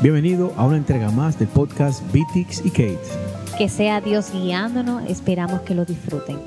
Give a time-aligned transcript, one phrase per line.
[0.00, 3.00] Bienvenido a una entrega más del podcast Bitix y Kate.
[3.58, 6.38] Que sea Dios guiándonos, esperamos que lo disfruten.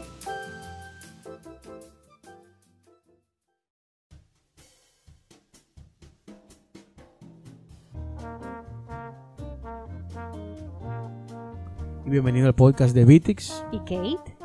[12.06, 13.66] Y bienvenido al podcast de Bitix.
[13.74, 14.38] ¿Y Kate?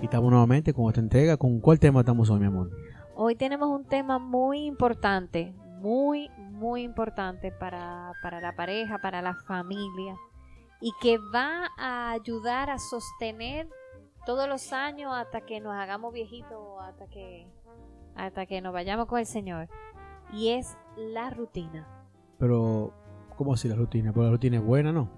[0.00, 1.36] Y estamos nuevamente con esta entrega.
[1.36, 2.70] ¿Con cuál tema estamos hoy, mi amor?
[3.16, 5.52] Hoy tenemos un tema muy importante,
[5.82, 10.16] muy, muy importante para, para la pareja, para la familia,
[10.80, 13.68] y que va a ayudar a sostener
[14.24, 17.48] todos los años hasta que nos hagamos viejitos, hasta que,
[18.14, 19.68] hasta que nos vayamos con el Señor.
[20.32, 21.86] Y es la rutina.
[22.38, 22.94] Pero,
[23.36, 24.12] ¿cómo así la rutina?
[24.12, 25.10] Pues la rutina es buena, ¿no?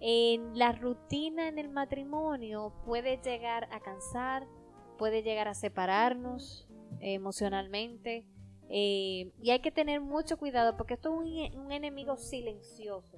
[0.00, 4.46] En la rutina en el matrimonio puede llegar a cansar,
[4.98, 6.68] puede llegar a separarnos
[7.00, 8.26] emocionalmente.
[8.68, 13.16] Eh, y hay que tener mucho cuidado porque esto es un, enemigo silencioso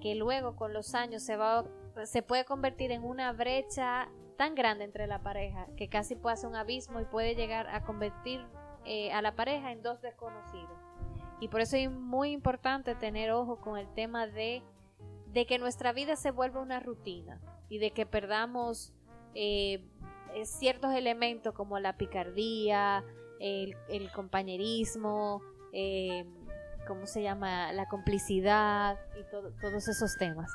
[0.00, 1.64] que luego con los años se va
[2.04, 6.48] se puede convertir en una brecha tan grande entre la pareja que casi puede hacer
[6.48, 8.44] un abismo y puede llegar a convertir
[8.84, 10.70] eh, a la pareja en dos desconocidos.
[11.40, 14.62] Y por eso es muy importante tener ojo con el tema de,
[15.26, 18.92] de que nuestra vida se vuelva una rutina y de que perdamos
[19.34, 19.84] eh,
[20.44, 23.04] ciertos elementos como la picardía,
[23.42, 26.24] el, el compañerismo, eh,
[26.86, 27.72] ¿cómo se llama?
[27.72, 30.50] La complicidad y todo- todos esos temas.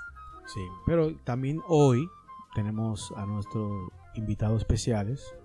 [0.46, 0.62] Sí.
[0.86, 2.08] Pero también hoy
[2.56, 3.70] tenemos a nuestros
[4.16, 5.36] invitados especiales,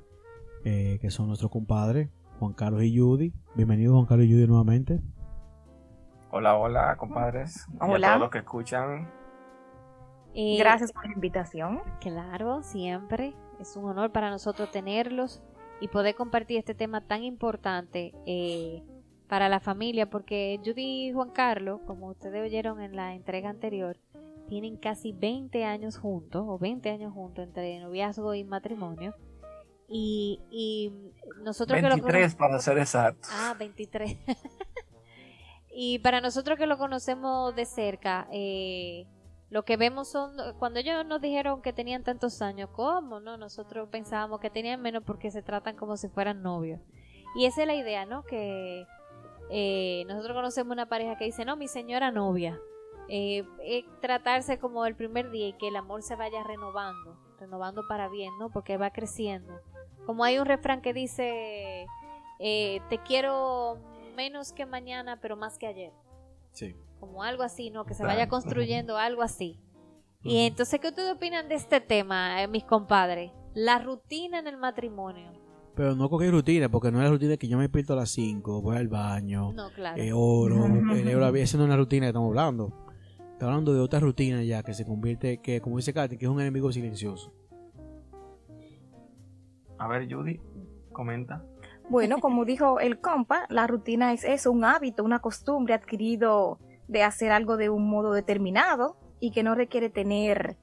[0.65, 3.33] eh, que son nuestros compadres, Juan Carlos y Judy.
[3.57, 5.01] Bienvenidos, Juan Carlos y Judy, nuevamente.
[6.31, 7.67] Hola, hola, compadres.
[7.75, 8.07] Y Hola.
[8.07, 9.11] a todos los que escuchan.
[10.35, 11.83] Eh, Gracias por la invitación.
[12.01, 13.35] Claro, siempre.
[13.61, 15.43] Es un honor para nosotros tenerlos
[15.81, 18.83] y poder compartir este tema tan importante eh,
[19.29, 23.99] para la familia, porque Judy y Juan Carlos, como ustedes oyeron en la entrega anterior,
[24.49, 29.15] tienen casi 20 años juntos, o 20 años juntos entre noviazgo y matrimonio.
[29.89, 30.93] Y, y
[31.43, 33.31] nosotros que lo 23 para ser exactos.
[33.33, 34.17] Ah, 23.
[35.75, 39.07] y para nosotros que lo conocemos de cerca, eh,
[39.53, 43.21] lo que vemos son, cuando ellos nos dijeron que tenían tantos años, ¿cómo?
[43.21, 46.81] No, nosotros pensábamos que tenían menos porque se tratan como si fueran novios.
[47.37, 48.25] Y esa es la idea, ¿no?
[48.25, 48.87] Que
[49.51, 52.59] eh, nosotros conocemos una pareja que dice, no, mi señora novia.
[53.09, 57.87] Eh, es tratarse como el primer día y que el amor se vaya renovando, renovando
[57.87, 58.49] para bien, ¿no?
[58.49, 59.61] Porque va creciendo.
[60.07, 61.87] Como hay un refrán que dice,
[62.39, 63.77] eh, te quiero
[64.17, 65.93] menos que mañana, pero más que ayer.
[66.53, 66.75] Sí.
[67.03, 67.85] Como algo así, ¿no?
[67.85, 69.59] Que se vaya construyendo algo así.
[70.23, 73.33] Y entonces, ¿qué ustedes opinan de este tema, eh, mis compadres?
[73.55, 75.33] La rutina en el matrimonio.
[75.75, 78.11] Pero no cualquier rutina, porque no es la rutina que yo me despierto a las
[78.11, 80.01] 5, voy al baño, No, claro.
[80.01, 81.43] eh, oro, la vida.
[81.43, 82.69] Esa no es una rutina que estamos hablando.
[83.33, 86.31] Estamos hablando de otra rutina ya que se convierte, que como dice Katy, que es
[86.31, 87.35] un enemigo silencioso.
[89.77, 90.41] A ver, Judy,
[90.93, 91.45] comenta.
[91.91, 96.61] Bueno, como dijo el compa, la rutina es eso, un hábito, una costumbre adquirido
[96.93, 100.57] de hacer algo de un modo determinado y que no requiere tener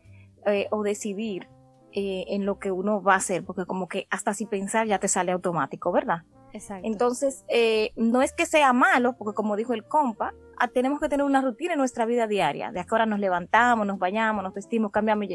[0.45, 1.49] eh, o decidir
[1.91, 4.99] eh, en lo que uno va a hacer, porque como que hasta si pensar ya
[4.99, 6.19] te sale automático, ¿verdad?
[6.53, 6.87] Exacto.
[6.87, 11.09] Entonces, eh, no es que sea malo, porque como dijo el compa, ah, tenemos que
[11.09, 12.71] tener una rutina en nuestra vida diaria.
[12.71, 15.27] De ahora nos levantamos, nos bañamos, nos vestimos, cambiamos,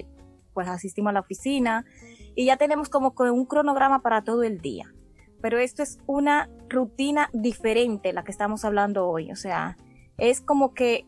[0.52, 1.84] pues asistimos a la oficina
[2.36, 4.92] y ya tenemos como un cronograma para todo el día.
[5.42, 9.30] Pero esto es una rutina diferente la que estamos hablando hoy.
[9.30, 9.76] O sea,
[10.18, 11.06] es como que,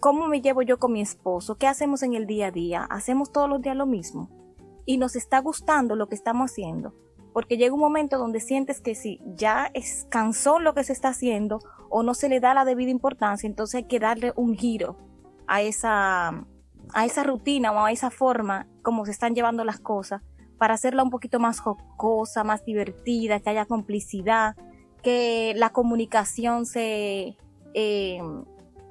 [0.00, 1.56] ¿cómo me llevo yo con mi esposo?
[1.56, 2.84] ¿Qué hacemos en el día a día?
[2.90, 4.30] ¿Hacemos todos los días lo mismo?
[4.86, 6.94] Y nos está gustando lo que estamos haciendo
[7.34, 11.08] porque llega un momento donde sientes que si ya es cansón lo que se está
[11.08, 11.58] haciendo
[11.90, 14.96] o no se le da la debida importancia, entonces hay que darle un giro
[15.48, 20.22] a esa, a esa rutina o a esa forma como se están llevando las cosas
[20.58, 24.54] para hacerla un poquito más jocosa, más divertida, que haya complicidad,
[25.02, 27.36] que la comunicación se,
[27.74, 28.20] eh,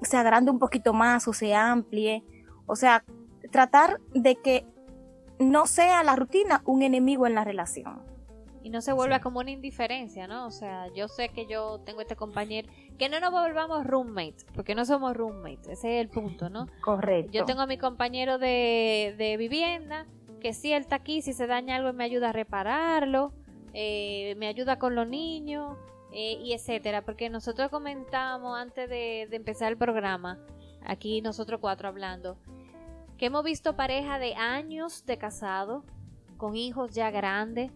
[0.01, 2.23] se agrande un poquito más o se amplíe.
[2.65, 3.03] O sea,
[3.51, 4.65] tratar de que
[5.39, 8.01] no sea la rutina un enemigo en la relación.
[8.61, 9.23] Y no se vuelva Sí.
[9.23, 10.45] como una indiferencia, ¿no?
[10.45, 14.73] O sea, yo sé que yo tengo este compañero, que no nos volvamos roommates, porque
[14.73, 16.67] no somos roommates, ese es el punto, ¿no?
[16.81, 17.31] Correcto.
[17.33, 20.05] Yo tengo a mi compañero de, de vivienda,
[20.39, 23.33] que si él está aquí, si se daña algo, me ayuda a repararlo,
[23.73, 25.77] eh, me ayuda con los niños,
[26.13, 27.03] eh, y etcétera.
[27.03, 30.39] Porque nosotros comentamos antes de, empezar el programa,
[30.85, 32.37] aquí nosotros cuatro hablando,
[33.17, 35.83] que hemos visto pareja de años de casado,
[36.37, 37.71] con hijos ya grandes,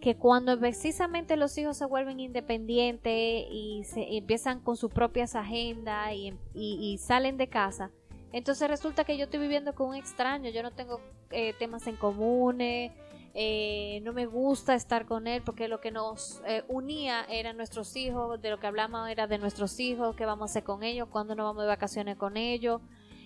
[0.00, 6.12] que cuando precisamente los hijos se vuelven independientes y se empiezan con sus propias agendas
[6.12, 7.90] y, y, salen de casa,
[8.32, 11.00] entonces resulta que yo estoy viviendo con un extraño, yo no tengo
[11.30, 12.92] eh, temas en comunes,
[13.38, 17.94] eh, no me gusta estar con él porque lo que nos eh, unía eran nuestros
[17.94, 21.06] hijos, de lo que hablamos era de nuestros hijos, qué vamos a hacer con ellos,
[21.10, 22.80] cuándo nos vamos de vacaciones con ellos,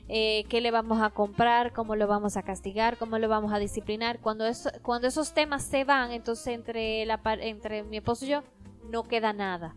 [0.08, 3.60] eh, qué le vamos a comprar, cómo lo vamos a castigar, cómo lo vamos a
[3.60, 4.18] disciplinar.
[4.18, 8.42] Cuando, eso, cuando esos temas se van, entonces entre, la, entre mi esposo y yo
[8.90, 9.76] no queda nada.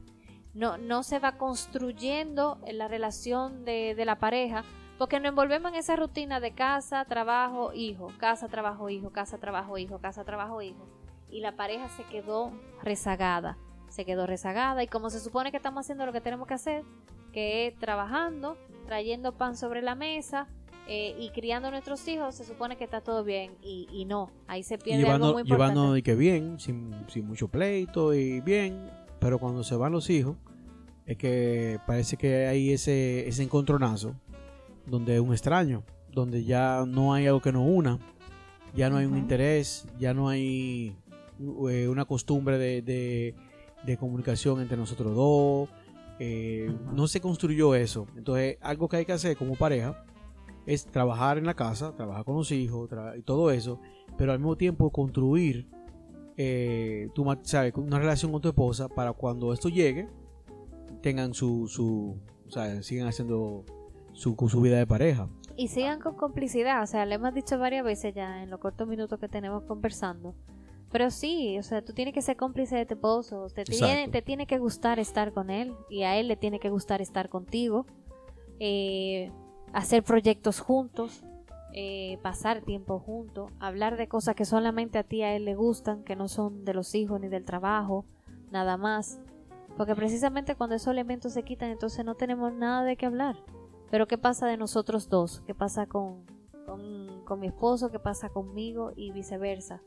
[0.56, 4.64] No, no se va construyendo la relación de, de la pareja
[4.98, 9.78] porque nos envolvemos en esa rutina de casa, trabajo, hijo, casa, trabajo, hijo, casa, trabajo,
[9.78, 10.88] hijo, casa, trabajo, hijo.
[11.30, 12.52] Y la pareja se quedó
[12.84, 13.58] rezagada,
[13.90, 16.84] se quedó rezagada y como se supone que estamos haciendo lo que tenemos que hacer,
[17.32, 18.56] que es trabajando,
[18.86, 20.48] trayendo pan sobre la mesa
[20.88, 24.62] eh, y criando a nuestros hijos, se supone que está todo bien y, no, ahí
[24.62, 25.74] se pierde llevando, algo muy importante.
[25.80, 26.92] Llevando que bien, sin,
[27.26, 30.38] mucho pleito y bien, pero cuando se van los hijos,
[31.06, 34.16] es que parece que hay ese, ese encontronazo
[34.86, 38.00] donde es un extraño, donde ya no hay algo que nos una,
[38.76, 40.96] ya no hay un interés, ya no hay
[41.70, 43.36] eh, una costumbre de,
[43.86, 45.70] de comunicación entre nosotros dos,
[46.20, 48.08] eh, no se construyó eso.
[48.16, 50.06] Entonces, algo que hay que hacer como pareja
[50.66, 53.80] es trabajar en la casa, trabajar con los hijos y todo eso,
[54.18, 55.68] pero al mismo tiempo construir
[56.38, 57.74] eh, tu, ¿sabes?
[57.76, 60.08] una relación con tu esposa para cuando esto llegue,
[61.02, 63.66] tengan su, su o sea, sigan haciendo
[64.14, 65.28] su, su vida de pareja.
[65.56, 68.88] Y sigan con complicidad, o sea, le hemos dicho varias veces ya en los cortos
[68.88, 70.34] minutos que tenemos conversando,
[70.94, 73.48] pero sí, o sea, tú tienes que ser cómplice de tu esposo.
[73.48, 76.70] Te tiene, te tiene que gustar estar con él y a él le tiene que
[76.70, 77.88] gustar estar contigo.
[78.60, 79.32] Eh,
[79.74, 81.24] hacer proyectos juntos,
[81.74, 86.04] eh, pasar tiempo juntos, hablar de cosas que solamente a ti a él le gustan,
[86.04, 88.06] que no son de los hijos ni del trabajo,
[88.52, 89.20] nada más.
[89.76, 93.36] Porque precisamente cuando esos elementos se quitan, entonces no tenemos nada de qué hablar.
[93.94, 95.44] Pero ¿qué pasa de nosotros dos?
[95.46, 96.26] ¿Qué pasa con,
[96.66, 97.92] con, con mi esposo?
[97.92, 98.92] ¿Qué pasa conmigo?
[98.96, 99.84] Y viceversa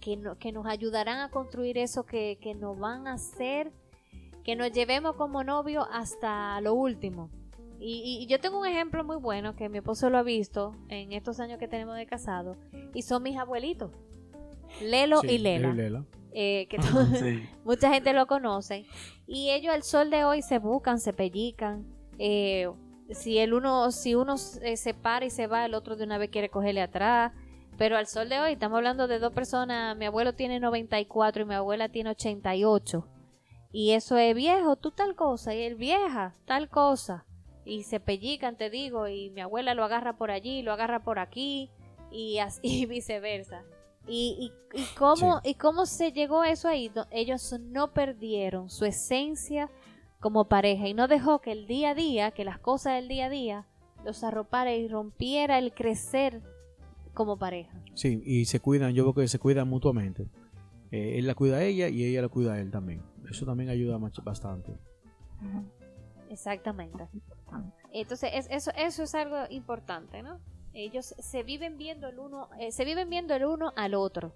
[0.00, 3.70] que, que nos ayudarán a construir eso que, que nos van a hacer
[4.42, 7.30] que nos llevemos como novio hasta lo último.
[7.78, 11.38] Y, yo tengo un ejemplo muy bueno que mi esposo lo ha visto en estos
[11.38, 12.56] años que tenemos de casado
[12.92, 13.92] y son mis abuelitos,
[14.82, 16.04] Lelo y Lela.
[16.32, 16.78] Eh, que
[17.64, 18.84] mucha gente lo conoce
[19.28, 21.86] y ellos al sol de hoy se buscan, se pellican.
[22.18, 22.68] Eh,
[23.10, 26.30] si el uno, si uno se para y se va, el otro de una vez
[26.30, 27.32] quiere cogerle atrás.
[27.76, 31.44] Pero al sol de hoy estamos hablando de dos personas, mi abuelo tiene 94 y
[31.44, 33.06] mi abuela tiene 88.
[33.70, 37.24] Y eso es viejo, tú tal cosa, y él vieja, tal cosa.
[37.64, 41.18] Y se pellican, te digo, y mi abuela lo agarra por allí, lo agarra por
[41.18, 41.70] aquí,
[42.10, 43.62] y así viceversa.
[44.08, 49.70] Y, y, y cómo, y cómo se llegó eso ahí, ellos no perdieron su esencia
[50.20, 53.26] como pareja y no dejó que el día a día, que las cosas del día
[53.26, 53.66] a día,
[54.04, 56.42] los arropara y rompiera el crecer
[57.14, 57.82] como pareja.
[57.94, 60.28] Sí, y se cuidan, yo veo que se cuidan mutuamente.
[60.90, 63.02] Eh, él la cuida a ella y ella la cuida a él también.
[63.28, 64.78] Eso también ayuda bastante.
[66.30, 67.08] Exactamente.
[67.92, 70.40] Entonces, eso, eso es algo importante, ¿no?
[70.72, 74.32] Ellos se viven viendo el uno, eh, se viven viendo el uno al otro.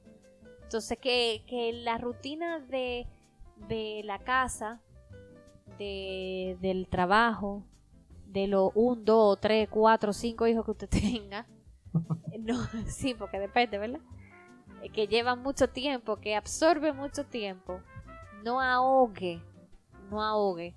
[0.64, 3.06] Entonces, que, que la rutina de,
[3.68, 4.80] de la casa,
[5.82, 7.64] de, del trabajo,
[8.26, 11.46] de los un, dos, tres, cuatro, cinco hijos que usted tenga,
[12.38, 14.00] no, sí, porque depende, ¿verdad?
[14.92, 17.80] Que lleva mucho tiempo, que absorbe mucho tiempo,
[18.44, 19.40] no ahogue,
[20.10, 20.74] no ahogue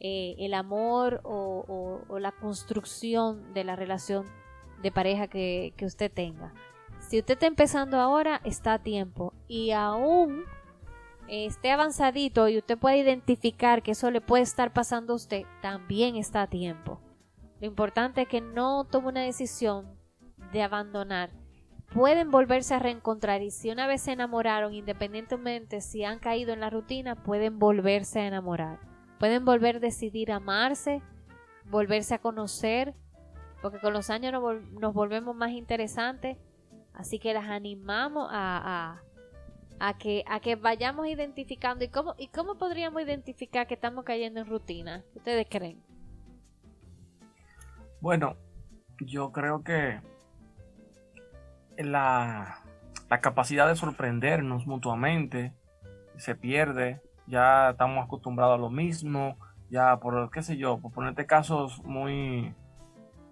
[0.00, 4.26] eh, el amor o, la construcción de la relación
[4.82, 6.52] de pareja que, que usted tenga.
[6.98, 9.34] Si usted está empezando ahora, está a tiempo.
[9.46, 10.44] Y aún
[11.28, 16.16] esté avanzadito y usted puede identificar que eso le puede estar pasando a usted, también
[16.16, 17.00] está a tiempo.
[17.60, 19.98] Lo importante es que no tome una decisión
[20.52, 21.30] de abandonar,
[21.92, 26.60] pueden volverse a reencontrar y si una vez se enamoraron, independientemente si han caído en
[26.60, 28.80] la rutina, pueden volverse a enamorar.
[29.18, 31.02] Pueden volver a decidir amarse,
[31.70, 32.94] volverse a conocer,
[33.62, 36.36] porque con los años nos, volvemos más interesantes.
[36.92, 39.00] Así que las animamos a,
[39.98, 41.84] que, a que vayamos identificando.
[41.84, 45.04] ¿Y cómo, ¿Y cómo podríamos identificar que estamos cayendo en rutina?
[45.14, 45.82] ¿Ustedes creen?
[48.00, 48.36] Bueno,
[49.00, 50.00] yo creo que
[51.78, 52.60] la,
[53.22, 55.54] capacidad de sorprendernos mutuamente
[56.16, 59.38] se pierde, ya estamos acostumbrados a lo mismo,
[59.70, 62.52] ya por, qué sé yo, por ponerte casos muy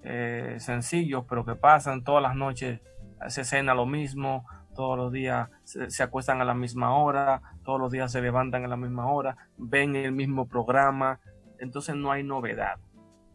[0.05, 2.81] eh, sencillos, pero que pasan todas las noches,
[3.27, 7.81] se cena lo mismo, todos los días se, se, acuestan a la misma hora, todos
[7.81, 11.21] los días se levantan a la misma hora, ven el mismo programa,
[11.59, 12.79] entonces no hay novedad.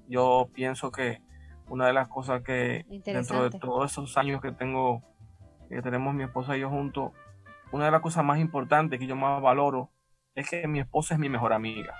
[0.07, 1.21] Yo pienso que
[1.69, 5.03] una de las cosas que dentro de todos esos años que tengo,
[5.69, 7.11] que tenemos mi esposa y yo juntos,
[7.71, 9.91] una de las cosas más importantes que yo más valoro
[10.35, 11.93] es que mi esposa es mi mejor amiga.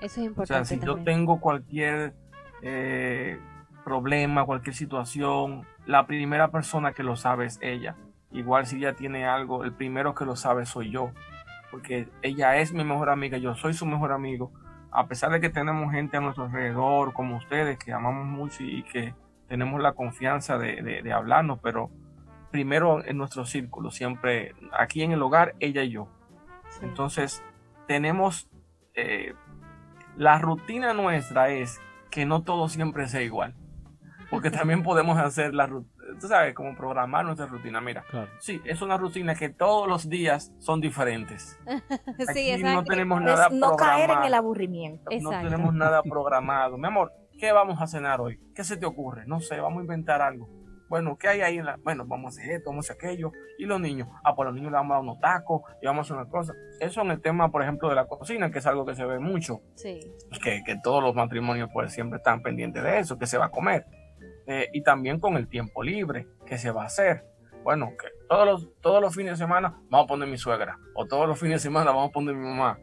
[0.00, 0.62] Eso es importante.
[0.62, 2.14] O sea, si yo tengo cualquier
[2.62, 3.38] eh,
[3.84, 7.96] problema, cualquier situación, la primera persona que lo sabe es ella.
[8.32, 11.12] Igual si ella tiene algo, el primero que lo sabe soy yo.
[11.70, 14.52] Porque ella es mi mejor amiga, yo soy su mejor amigo.
[14.90, 18.82] A pesar de que tenemos gente a nuestro alrededor, como ustedes, que amamos mucho y
[18.82, 19.14] que
[19.46, 21.90] tenemos la confianza de, de hablarnos, pero
[22.50, 26.08] primero en nuestro círculo, siempre aquí en el hogar, ella y yo.
[26.68, 26.80] Sí.
[26.82, 27.42] Entonces,
[27.86, 28.48] tenemos,
[28.94, 29.34] eh,
[30.16, 33.54] la rutina nuestra es que no todo siempre sea igual.
[34.30, 35.66] Porque también podemos hacer la
[36.18, 37.80] tú sabes, como programar nuestra rutina.
[37.80, 38.30] Mira, claro.
[38.38, 41.58] sí, es una rutina que todos los días son diferentes.
[42.32, 45.10] sí, Aquí no tenemos nada es no caer en el aburrimiento.
[45.20, 46.78] No tenemos nada programado.
[46.78, 48.40] Mi amor, ¿qué vamos a cenar hoy?
[48.54, 49.24] ¿Qué se te ocurre?
[49.26, 51.58] No sé, vamos a inventar algo bueno, ¿qué hay ahí?
[51.58, 51.76] En la...
[51.84, 53.30] Bueno, vamos a hacer esto, vamos a hacer aquello.
[53.58, 56.00] Y los niños, ah, pues los niños le vamos a dar unos tacos y vamos
[56.00, 56.52] a hacer una cosa.
[56.80, 59.20] Eso en el tema, por ejemplo, de la cocina, que es algo que se ve
[59.20, 59.60] mucho.
[59.76, 60.00] Sí.
[60.42, 63.50] Que, que todos los matrimonios pues siempre están pendientes de eso, que se va a
[63.50, 63.86] comer.
[64.46, 67.24] Eh, y también con el tiempo libre, que se va a hacer.
[67.62, 67.92] Bueno,
[68.28, 70.78] todos los, todos los fines de semana vamos a poner mi suegra.
[70.94, 72.78] O todos los fines de semana vamos a poner mi mamá.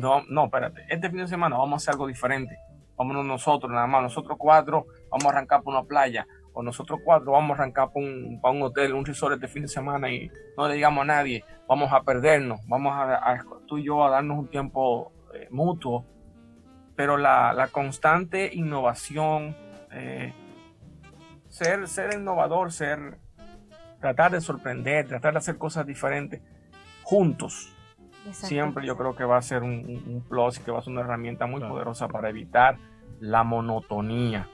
[0.00, 0.84] No, no, espérate.
[0.88, 2.56] Este fin de semana vamos a hacer algo diferente.
[2.96, 4.02] Vámonos nosotros, nada más.
[4.02, 8.06] Nosotros cuatro vamos a arrancar por una playa o nosotros cuatro vamos a arrancar para
[8.06, 11.06] un, para un hotel, un resort este fin de semana y no le digamos a
[11.06, 15.48] nadie, vamos a perdernos, vamos a, a tú y yo a darnos un tiempo eh,
[15.50, 16.06] mutuo,
[16.94, 19.56] pero la, la, constante innovación,
[19.90, 20.32] eh,
[21.54, 23.18] ser, ser innovador, ser,
[24.00, 26.42] tratar de sorprender, tratar de hacer cosas diferentes
[27.04, 27.72] juntos,
[28.32, 30.92] siempre yo creo que va a ser un, un, plus y que va a ser
[30.92, 31.74] una herramienta muy claro.
[31.74, 32.78] poderosa para evitar
[33.20, 34.48] la monotonía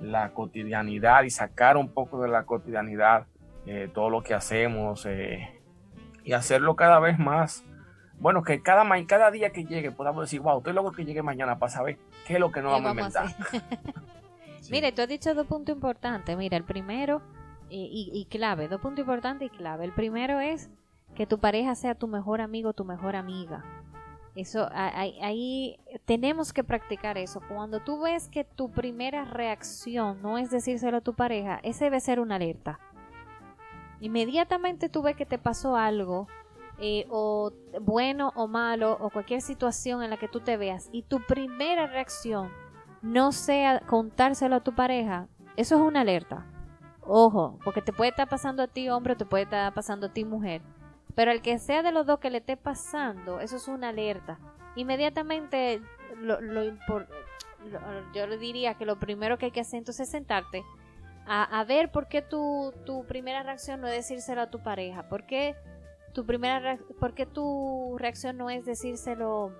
[0.00, 3.26] la cotidianidad y sacar un poco de la cotidianidad
[3.66, 5.60] eh, todo lo que hacemos eh,
[6.24, 7.64] y hacerlo cada vez más.
[8.18, 11.60] Bueno, que cada, cada día que llegue podamos decir, wow, estoy loco que llegue mañana
[11.60, 14.02] para saber qué es lo que nos vamos, vamos, a inventar.
[14.72, 16.34] Mire, tú has dicho dos puntos importantes.
[16.34, 17.20] Mira, el primero
[17.68, 19.84] y, clave, dos puntos importantes y clave.
[19.84, 20.70] El primero es
[21.14, 23.62] que tu pareja sea tu mejor amigo, tu mejor amiga.
[24.34, 27.42] Eso, ahí, ahí, tenemos que practicar eso.
[27.48, 32.00] Cuando tú ves que tu primera reacción no es decírselo a tu pareja, ese debe
[32.00, 32.80] ser una alerta.
[34.00, 36.28] Inmediatamente tú ves que te pasó algo,
[36.78, 37.52] eh, o
[37.82, 41.86] bueno o malo, o cualquier situación en la que tú te veas, y tu primera
[41.86, 42.50] reacción
[43.02, 46.46] no sea contárselo a tu pareja, eso es una alerta.
[47.00, 50.24] Ojo, porque te puede estar pasando a ti hombre, te puede estar pasando a ti
[50.24, 50.62] mujer.
[51.14, 54.38] Pero el que sea de los dos que le esté pasando, eso es una alerta.
[54.76, 55.82] Inmediatamente,
[56.16, 57.06] lo, lo, lo,
[58.14, 60.64] yo le diría que lo primero que hay que hacer entonces es sentarte
[61.26, 65.08] a, a ver por qué tu, tu, primera reacción no es decírselo a tu pareja.
[65.08, 65.56] ¿Por qué
[66.12, 69.52] tu, primera por qué tu reacción no es decírselo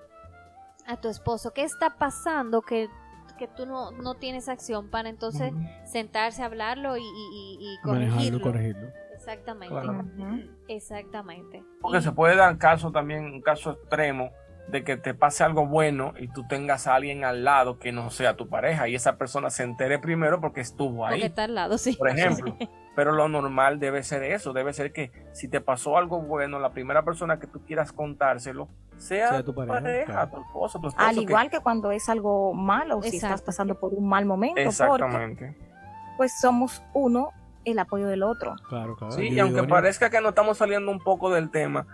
[0.86, 1.52] a tu esposo?
[1.52, 2.88] ¿Qué está pasando que,
[3.36, 5.86] que tú no, no tienes acción para entonces uh -huh.
[5.86, 8.40] sentarse a hablarlo y, y, y corregirlo?
[8.40, 8.88] corregirlo.
[9.14, 9.74] Exactamente.
[9.74, 10.04] Claro.
[10.68, 11.62] Exactamente.
[11.80, 12.02] Porque y...
[12.02, 14.32] se puede dar caso también, un caso extremo,
[14.68, 18.10] de que te pase algo bueno y tú tengas a alguien al lado que no
[18.10, 21.14] sea tu pareja y esa persona se entere primero porque estuvo ahí.
[21.14, 21.94] Porque está al lado, sí.
[21.94, 22.56] Por ejemplo.
[22.94, 26.70] Pero lo normal debe ser eso, debe ser que si te pasó algo bueno, la
[26.70, 28.68] primera persona que tú quieras contárselo
[28.98, 30.30] sea, sea tu pareja, pareja claro.
[30.30, 31.06] tu esposo, tu esposo.
[31.06, 31.56] Al igual que...
[31.56, 33.10] que, cuando es algo malo, Exacto.
[33.10, 34.60] si estás pasando por un mal momento.
[34.60, 35.46] Exactamente.
[35.46, 35.72] Porque,
[36.18, 37.30] pues somos uno
[37.64, 38.56] el apoyo del otro.
[38.68, 39.12] Claro, claro.
[39.12, 41.86] Sí, y aunque parezca que no estamos saliendo un poco del tema,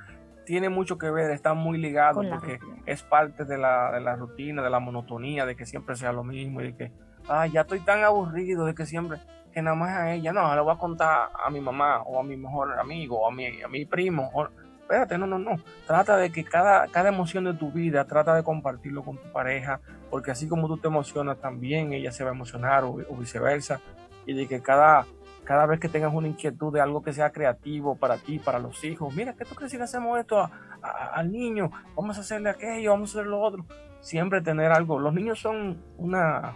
[0.48, 4.62] tiene mucho que ver, está muy ligado porque es parte de la, de la, rutina,
[4.62, 6.92] de la monotonía, de que siempre sea lo mismo y de que,
[7.28, 9.18] ay, ya estoy tan aburrido de que siempre,
[9.52, 12.22] que nada más a ella, no, le voy a contar a mi mamá o a
[12.22, 14.30] mi mejor amigo o a mi, a mi primo.
[14.34, 14.48] O,
[14.80, 15.56] espérate, no, no, no.
[15.86, 19.80] Trata de que cada, cada emoción de tu vida, trata de compartirlo con tu pareja,
[20.10, 23.80] porque así como tú te emocionas, también ella se va a emocionar o, o viceversa.
[24.24, 25.06] Y de que cada,
[25.44, 28.82] cada vez que tengas una inquietud de algo que sea creativo para ti, para los
[28.84, 30.50] hijos, mira, ¿qué tú crees si le hacemos esto a,
[30.82, 31.70] a, al niño?
[31.94, 33.66] Vamos a hacerle aquello, vamos a hacer lo otro.
[34.00, 34.98] Siempre tener algo.
[34.98, 36.54] Los niños son una,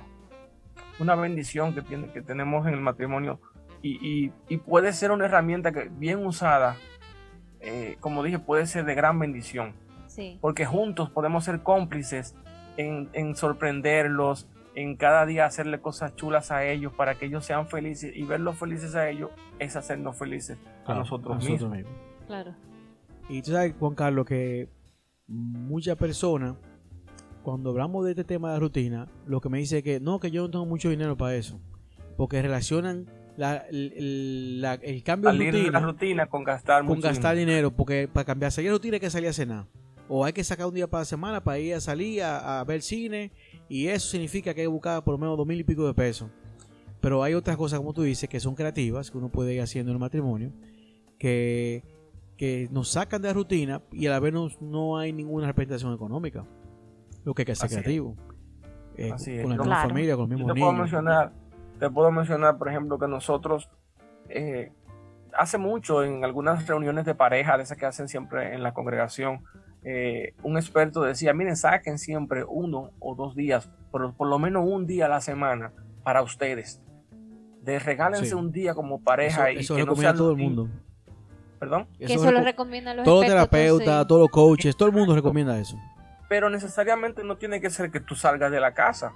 [0.99, 3.41] una bendición que, tiene, que tenemos en el matrimonio
[3.83, 6.77] y, y, y puede ser una herramienta que bien usada,
[7.61, 9.75] eh, como dije, puede ser de gran bendición.
[10.07, 10.39] Sí.
[10.41, 12.37] Porque juntos podemos ser cómplices
[12.77, 17.67] en, en sorprenderlos, en cada día hacerle cosas chulas a ellos para que ellos sean
[17.67, 21.77] felices y verlos felices a ellos es hacernos felices a Claro, nosotros, nosotros mismos.
[21.77, 21.93] mismos.
[22.27, 22.55] Claro.
[23.29, 24.69] Y tú sabes, Juan Carlos, que
[25.27, 26.57] muchas personas,
[27.43, 30.31] cuando hablamos de este tema de rutina, lo que me dice es que no, que
[30.31, 31.61] yo no tengo mucho dinero para eso.
[32.17, 33.07] Porque relacionan
[33.37, 37.03] la- el, el- la- el cambio de de la rutina rutina con gastar con mucho
[37.09, 37.51] gastar dinero.
[37.57, 37.71] dinero.
[37.77, 39.67] Porque para cambiar salir de rutina hay que salir a cenar.
[40.09, 42.65] O hay que sacar un día para la semana para ir a salir a, a
[42.65, 43.31] ver cine.
[43.69, 45.95] Y eso significa que hay que buscar por lo menos dos mil y pico de
[45.95, 46.29] pesos.
[47.01, 49.91] Pero hay otras cosas, como tú dices, que son creativas, que uno puede ir haciendo
[49.91, 50.53] en el matrimonio,
[51.19, 51.83] que,
[52.37, 55.95] que nos sacan de la rutina y a la vez no, no hay ninguna representación
[55.95, 56.45] económica.
[57.25, 57.81] Lo que hay que ser Así es.
[57.83, 58.17] creativo.
[58.97, 59.43] Eh, Así es.
[59.43, 59.89] con la Yo- misma Claro.
[59.89, 60.83] familia, con los Yo mismos te puedo niños.
[60.93, 61.33] mencionar,
[61.79, 63.71] te puedo mencionar, por ejemplo, que nosotros
[64.29, 64.73] eh,
[65.37, 69.45] hace mucho en algunas reuniones de pareja, de esas que hacen siempre en la congregación,
[69.83, 74.65] eh, un experto decía, miren, saquen siempre uno o dos días, pero por lo menos
[74.67, 75.73] un día a la semana
[76.05, 76.81] para ustedes.
[77.63, 78.35] De regálense Sí.
[78.35, 80.69] un día como pareja Eso, y eso que no recomienda sean todo el mundo.
[81.59, 81.87] Perdón.
[81.99, 84.09] Que eso reco- lo recomiendan los Todos los expertos, terapeutas, sí.
[84.09, 85.77] todos los coaches, todo el mundo recomienda eso.
[86.33, 89.13] Pero necesariamente no tiene que ser que tú salgas de la casa.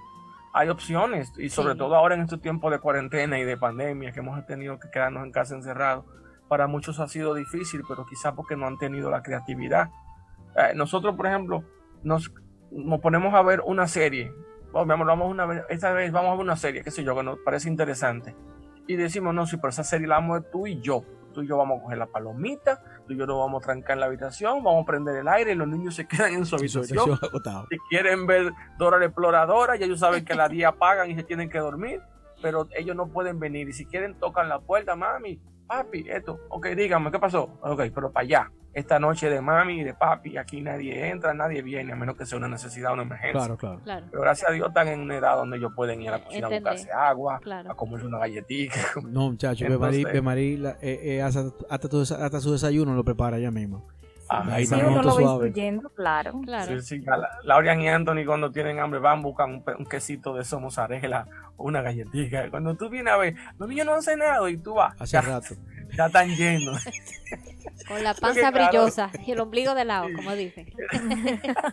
[0.53, 1.79] Hay opciones y sobre Sí.
[1.79, 5.23] todo ahora en estos tiempos de cuarentena y de pandemia que hemos tenido que quedarnos
[5.25, 6.05] en casa encerrados.
[6.47, 9.89] Para muchos ha sido difícil, pero quizás porque no han tenido la creatividad.
[10.55, 11.63] Eh, nosotros, por ejemplo,
[12.03, 12.31] nos,
[12.69, 14.31] nos ponemos a ver una serie.
[14.71, 17.03] Oh, mi amor, vamos una vez, esta vez vamos a ver una serie, qué sé
[17.03, 18.35] yo, que nos parece interesante.
[18.85, 21.03] Y decimos, no, sí, pero esa serie la vamos a ver tú y yo.
[21.33, 23.93] Tú y yo vamos a coger la palomita, tú y yo nos vamos a trancar
[23.93, 26.55] en la habitación, vamos a prender el aire y los niños se quedan en su
[26.55, 27.17] habitación
[27.69, 31.15] si quieren ver Dora la Exploradora, ya ellos saben que a las 10 apagan y
[31.15, 32.01] se tienen que dormir,
[32.41, 33.69] pero ellos no pueden venir.
[33.69, 36.39] Y si quieren, tocan la puerta, mami, papi, esto.
[36.49, 37.59] Ok, dígame, ¿qué pasó?
[37.61, 38.51] Ok, pero para allá.
[38.73, 42.27] Esta noche de mami y de papi, aquí nadie entra, nadie viene, a menos que
[42.27, 43.31] sea una necesidad una emergencia.
[43.39, 43.79] Claro, claro.
[43.83, 46.23] Claro, Pero gracias a Dios están en una edad donde ellos pueden ir a la
[46.23, 47.71] cocina a buscarse agua, claro.
[47.71, 48.75] a comerse una galletita.
[49.03, 53.49] No, muchacho, Entonces- Bemarí, eh, eh, hasta, hasta, tu- hasta su desayuno lo prepara ella
[53.49, 53.81] misma.
[54.29, 55.47] Ah, Ahí Sí, también uno lo va suave.
[55.47, 56.41] instruyendo, claro.
[56.43, 56.81] Claro.
[56.81, 60.41] Sí, sí, la- Laurian y Anthony cuando tienen hambre van, buscan un, un quesito de
[60.41, 62.49] eso, mozzarella o una galletita.
[62.49, 65.21] Cuando tú vienes a ver, los niños no han cenado y tú vas, Hace ya,
[65.21, 65.55] rato.
[65.95, 66.83] ya están llenos.
[67.87, 70.67] Con la Porque, panza claro, brillosa y el ombligo de lado, como dicen.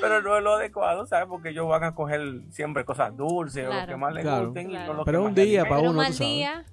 [0.00, 1.26] Pero no es lo adecuado, ¿sabes?
[1.28, 3.88] Porque ellos van a coger siempre cosas dulces o lo Claro.
[3.88, 4.46] que más les Claro.
[4.46, 4.70] gusten.
[4.70, 4.92] y Claro.
[4.92, 5.68] no lo Pero que un más día alimenten.
[5.68, 6.28] pa' Pero uno, un tú mal sabes.
[6.28, 6.64] día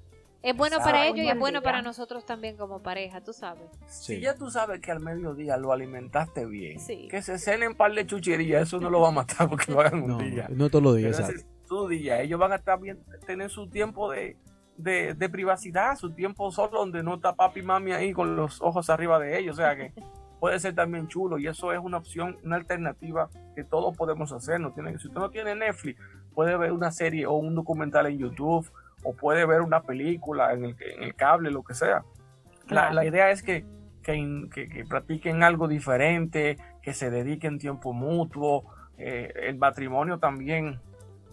[0.42, 0.92] es bueno Exacto.
[0.94, 3.70] para ellos y es bueno para nosotros también como pareja, tú sabes.
[3.88, 7.08] Si ya tú sabes que al mediodía lo alimentaste bien, Sí.
[7.10, 9.80] que se cenen un par de chucherías, eso no lo va a matar porque lo
[9.82, 10.48] hagan un No, día.
[10.50, 11.42] no todos los Pero días, ese exacto.
[11.64, 12.22] es su día.
[12.22, 14.38] Ellos van a estar bien, tener su tiempo de,
[14.78, 18.62] de, de privacidad, su tiempo solo donde no está papi y mami ahí con los
[18.62, 19.56] ojos arriba de ellos.
[19.56, 19.92] O sea que
[20.40, 24.60] puede ser también chulo y eso es una opción, una alternativa que todos podemos hacer.
[24.62, 26.00] No tiene, si usted no tiene Netflix,
[26.34, 28.72] puede ver una serie o un documental en YouTube
[29.04, 32.04] o puede ver una película en el, en el cable, lo que sea.
[32.68, 33.66] La, la idea es que,
[34.04, 38.66] que, que- que practiquen algo diferente, que se dediquen tiempo mutuo.
[38.98, 40.80] Eh, el matrimonio también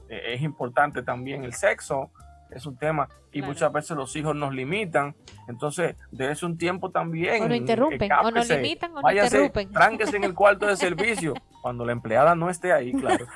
[0.08, 2.10] eh, es importante, también el sexo
[2.50, 3.52] es un tema y Claro.
[3.52, 5.14] muchas veces los hijos nos limitan.
[5.48, 7.42] Entonces, dése un tiempo también.
[7.42, 9.72] O nos interrumpen, o nos limitan o váyase, interrumpen.
[9.72, 13.26] tránquese en el cuarto de servicio cuando la empleada no esté ahí, claro.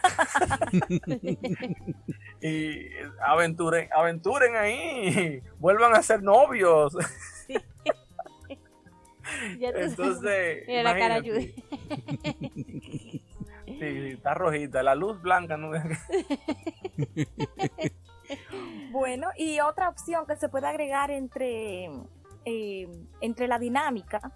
[2.41, 2.89] y
[3.23, 6.97] aventuren, aventuren ahí, vuelvan a ser novios.
[9.59, 9.91] Ya tú sabes.
[9.91, 11.21] Entonces, Mira la cara.
[11.21, 11.55] Judy.
[13.67, 15.71] Sí, sí, está rojita, la luz blanca no
[18.91, 21.91] Bueno, y otra opción que se puede agregar entre,
[22.45, 22.89] eh,
[23.21, 24.33] entre la dinámica,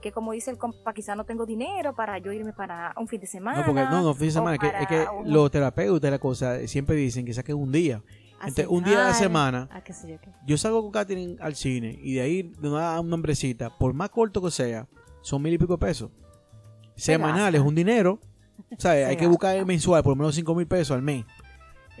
[0.00, 3.20] que como dice el compa, quizá no tengo dinero para yo irme para un fin
[3.20, 3.58] de semana.
[3.58, 6.10] No, porque no, no, fin de semana, es que, es que un- los terapeutas y
[6.10, 8.02] la cosa siempre dicen que saquen un día.
[8.40, 9.82] A Entonces, un día a la semana, a
[10.46, 14.10] yo salgo con Katherine al cine y de ahí de una, una hambrecita, por más
[14.10, 14.86] corto que sea,
[15.22, 16.10] son mil y pico de pesos.
[16.94, 18.20] Semanal es un dinero,
[18.78, 19.06] ¿sabes?
[19.08, 21.24] Hay que buscar mensual, por lo menos cinco mil pesos al mes,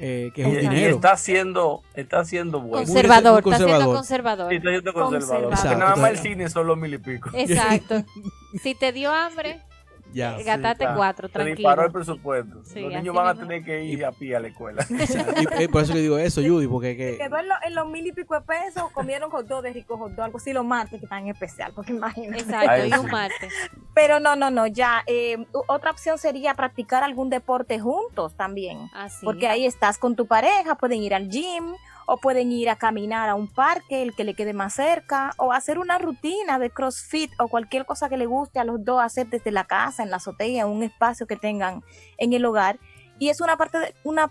[0.00, 0.94] eh, que es Y- un y dinero.
[0.96, 2.86] está haciendo, está haciendo bueno.
[2.86, 3.96] Conservador, muy está siendo conservador.
[3.96, 4.50] conservador.
[4.50, 5.42] Sí, está siendo conservador.
[5.48, 5.58] Conservador.
[5.60, 7.30] Porque nada más el cine son los mil y pico.
[7.34, 8.04] Exacto.
[8.62, 9.60] Si te dio hambre,
[10.12, 10.38] Ya.
[10.38, 10.96] eh, gastate claro.
[10.96, 11.92] cuatro, Se disparó el tranquilo.
[11.92, 12.64] presupuesto.
[12.64, 14.84] Sí, los niños van a tener que ir a pie a la escuela.
[15.58, 17.88] Y, eh, por eso le digo eso, Judy, porque que, Quedó en, lo- en los
[17.88, 20.64] mil y pico de pesos, comieron hot dog de rico hot dog, algo así los
[20.64, 22.42] martes que están en especial, porque imagínate.
[22.42, 23.12] Exacto, y un sí.
[23.12, 23.52] martes.
[23.94, 25.02] Pero no, no, no, ya.
[25.06, 28.88] eh, otra opción sería practicar algún deporte juntos también.
[28.94, 29.24] Así.
[29.24, 31.74] Porque ahí estás con tu pareja, pueden ir al gym
[32.10, 35.52] o pueden ir a caminar a un parque, el que le quede más cerca, o
[35.52, 39.28] hacer una rutina de CrossFit o cualquier cosa que le guste a los dos hacer
[39.28, 41.84] desde la casa, en la azotea, en un espacio que tengan
[42.16, 42.78] en el hogar.
[43.18, 44.30] y es una parte de una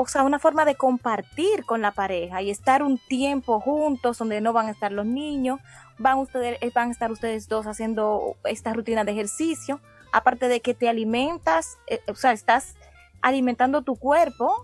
[0.00, 4.40] o sea, una forma de compartir con la pareja y estar un tiempo juntos donde
[4.40, 5.58] no van a estar los niños,
[5.98, 9.80] van ustedes eh, van a estar ustedes dos haciendo esta rutina de ejercicio,
[10.12, 12.76] aparte de que te alimentas, eh, o sea, estás
[13.20, 14.54] alimentando tu cuerpo,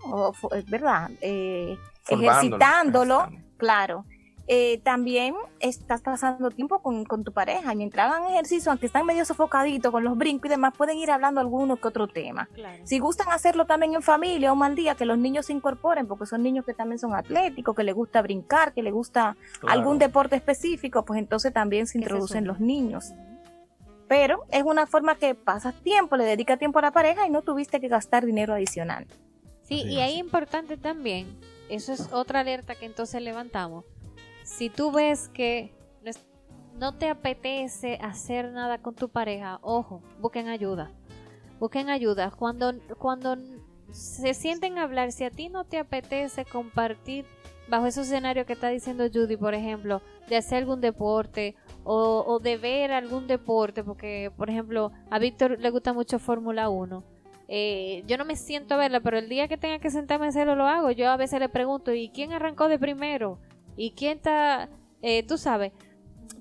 [0.67, 4.05] verdad, eh, ejercitándolo, claro.
[4.47, 7.73] Eh, también estás pasando tiempo con, tu pareja.
[7.73, 11.41] Mientras hagan ejercicio, aunque están medio sofocaditos con los brincos y demás, pueden ir hablando
[11.41, 12.47] alguno que otro tema.
[12.83, 16.27] Si gustan hacerlo también en familia o mal día, que los niños se incorporen, porque
[16.27, 19.35] son niños que también son atléticos, que les gusta brincar, que les gusta
[19.67, 23.13] algún deporte específico, pues entonces también se introducen los niños.
[24.07, 27.41] Pero es una forma que pasas tiempo, le dedicas tiempo a la pareja y no
[27.41, 29.07] tuviste que gastar dinero adicional.
[29.63, 33.85] Sí, y ahí importante también, eso es otra alerta que entonces levantamos
[34.45, 35.73] si tú ves que
[36.77, 40.91] no te apetece hacer nada con tu pareja, ojo, busquen ayuda.
[41.59, 42.31] Busquen ayuda.
[42.31, 43.37] Cuando, cuando
[43.91, 47.25] se sienten a hablar, si a ti no te apetece compartir
[47.69, 52.57] bajo ese escenario que está diciendo Judy, por ejemplo, de hacer algún deporte o, de
[52.57, 57.03] ver algún deporte, porque, por ejemplo, a Víctor le gusta mucho Fórmula 1.
[57.47, 60.29] Eh, yo no me siento a verla, pero el día que tenga que sentarme a
[60.29, 60.91] hacerlo, lo hago.
[60.91, 63.39] Yo a veces le pregunto, ¿y quién arrancó de primero?
[63.77, 64.69] ¿Y quién está,
[65.01, 65.71] eh, tú sabes?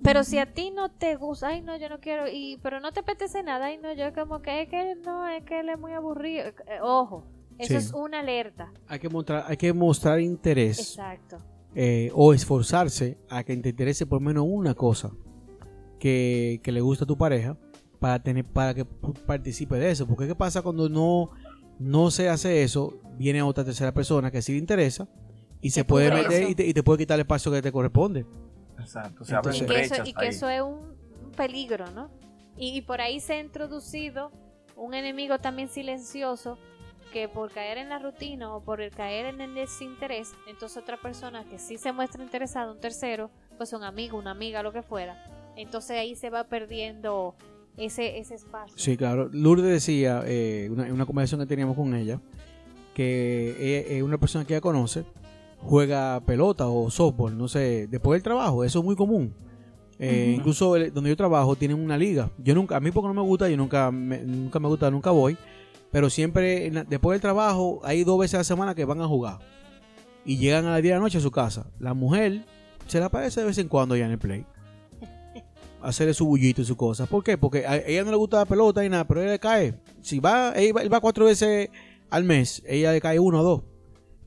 [0.03, 2.93] Pero si a ti no te gusta, ay no, yo no quiero, y pero no
[2.93, 5.79] te apetece nada, ay no, yo como que es que no, es que él es
[5.79, 6.49] muy aburrido.
[6.49, 7.25] Eh, ojo,
[7.59, 8.73] eso es una alerta.
[8.87, 10.79] Hay que mostrar, hay que mostrar interés.
[10.79, 11.39] Exacto.
[11.75, 15.11] Eh, o esforzarse a que te interese por menos una cosa
[15.99, 17.57] que, que, le gusta a tu pareja
[18.05, 20.07] para tener para que participe de eso.
[20.07, 21.31] Porque qué pasa cuando no,
[21.79, 25.09] no se hace eso, viene otra tercera persona que sí le interesa
[25.63, 28.27] y se puede meter y te, puede quitar el espacio que te corresponde.
[28.79, 30.95] Exacto, y, que eso, y que eso es un,
[31.35, 32.11] peligro, ¿no?
[32.59, 34.31] Y, por ahí se ha introducido
[34.77, 36.59] un enemigo también silencioso
[37.11, 41.01] que por caer en la rutina o por el caer en el desinterés, entonces otra
[41.01, 44.83] persona que sí se muestra interesada, un tercero, pues un amigo, una amiga, lo que
[44.83, 45.25] fuera,
[45.57, 47.35] entonces ahí se va perdiendo
[47.77, 48.77] ese, ese espacio.
[48.77, 49.29] Sí, claro.
[49.33, 52.21] Lourdes decía, eh, una, una conversación que teníamos con ella,
[52.95, 55.05] que una persona que ella conoce,
[55.59, 59.35] juega pelota o softball, no sé, después del trabajo, eso es muy común.
[59.99, 62.31] Eh, incluso donde yo trabajo tienen una liga.
[62.39, 65.11] Yo nunca, a mí porque no me gusta, yo nunca me, nunca me gusta, nunca
[65.11, 65.37] voy.
[65.91, 69.39] Pero siempre, después del trabajo, hay dos veces a la semana que van a jugar.
[70.25, 71.67] Y llegan a la día de la noche a su casa.
[71.79, 72.45] La mujer
[72.89, 74.45] se le aparece de vez en cuando ya en el play.
[75.85, 77.07] Hacerle su bullito y su cosa.
[77.07, 77.37] ¿Por qué?
[77.39, 79.75] Porque a ella no le gusta la pelota y nada, pero ella le cae.
[80.01, 81.69] Si va, él va, va cuatro veces
[82.11, 83.63] al mes, ella le cae uno o dos.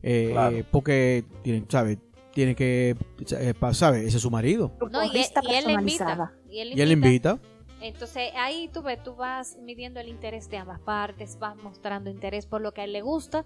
[0.04, 2.00] Eh, porque tiene, ¿sabe?
[2.34, 2.96] Tiene que,
[3.32, 4.06] eh, ¿sabe?
[4.06, 4.72] Ese es su marido.
[4.92, 7.40] No, y, él, le invita, y, él invita.
[7.82, 12.46] Entonces ahí tú ves, tú vas midiendo el interés de ambas partes, vas mostrando interés
[12.46, 13.46] por lo que a él le gusta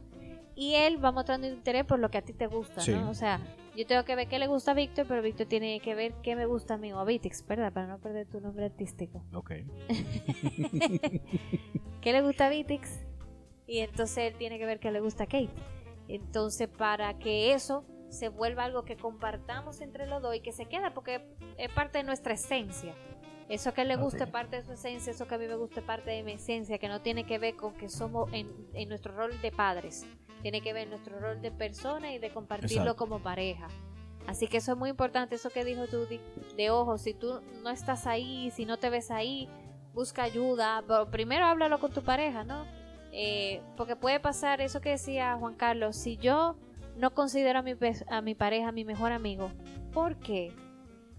[0.55, 3.09] y él va mostrando interés por lo que a ti te gusta, ¿no?
[3.09, 3.39] O sea,
[3.75, 6.35] yo tengo que ver qué le gusta a Víctor, pero Víctor tiene que ver qué
[6.35, 7.71] me gusta a mí o a Vitix, ¿verdad?
[7.71, 9.23] Para no perder tu nombre artístico.
[9.33, 9.51] Ok.
[12.01, 13.05] ¿Qué le gusta a Vitix?
[13.67, 15.53] Y entonces él tiene que ver qué le gusta a Kate.
[16.07, 20.65] Entonces, para que eso se vuelva algo que compartamos entre los dos y que se
[20.65, 21.23] quede, porque
[21.57, 22.93] es parte de nuestra esencia.
[23.47, 26.11] Eso que le guste parte de su esencia, eso que a mí me guste parte
[26.11, 28.47] de mi esencia, que no tiene que ver con que somos en,
[28.87, 30.05] nuestro rol de padres,
[30.41, 33.67] tiene que ver nuestro rol de persona y de compartirlo como pareja.
[34.27, 36.07] Así que eso es muy importante, eso que dijo tú
[36.55, 39.49] de, ojo, si tú no estás ahí, si no te ves ahí,
[39.93, 42.65] busca ayuda, pero primero háblalo con tu pareja, ¿no?
[43.11, 46.55] Eh, porque puede pasar eso que decía Juan Carlos, si yo
[46.97, 47.73] no considero a mi,
[48.07, 49.51] a mi pareja mi mejor amigo,
[49.91, 50.53] ¿por qué?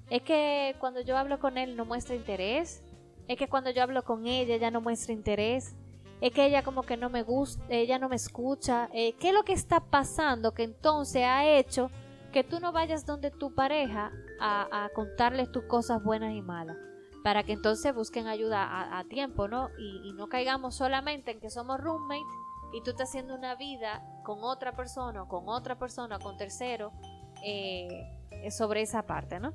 [0.08, 2.82] Es que cuando yo hablo con él no muestra interés,
[3.28, 5.76] es que cuando yo hablo con ella ya no muestra interés,
[6.22, 9.34] es que ella como que no me gusta, ella no me escucha, eh, ¿qué es
[9.34, 11.90] lo que está pasando que entonces ha hecho
[12.32, 16.76] que tú no vayas donde tu pareja a, a contarles tus cosas buenas y malas?
[17.22, 19.70] para que entonces busquen ayuda a, tiempo, ¿no?
[19.78, 22.26] Y, no caigamos solamente en que somos roommates
[22.72, 26.92] y tú estás haciendo una vida con otra persona, con otra persona, con tercero,
[27.44, 29.52] eh, sobre esa parte, ¿no?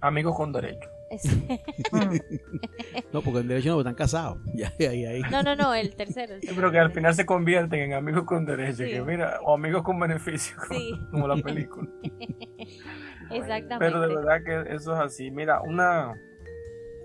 [0.00, 0.88] Amigos con derecho.
[3.12, 4.38] no, porque en derecho no están casados.
[4.54, 4.72] Ya.
[5.30, 6.34] No, no, no, el tercero.
[6.40, 9.98] Creo que al final se convierten en amigos con derecho, que mira, o amigos con
[9.98, 10.56] beneficio,
[11.10, 11.88] como, la película.
[13.30, 13.78] Exactamente.
[13.78, 15.30] Pero de verdad que eso es así.
[15.30, 16.14] Mira, una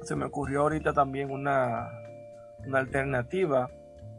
[0.03, 1.89] se me ocurrió ahorita también una,
[2.65, 3.69] una alternativa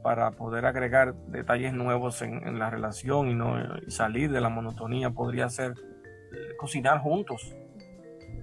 [0.02, 3.56] para poder agregar detalles nuevos en, la relación y no
[3.88, 7.54] salir de la monotonía podría ser eh, cocinar juntos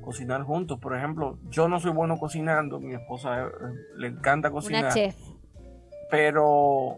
[0.07, 3.49] cocinar juntos por ejemplo yo no soy bueno cocinando mi esposa eh,
[3.97, 5.15] le encanta cocinar Una chef.
[6.09, 6.97] pero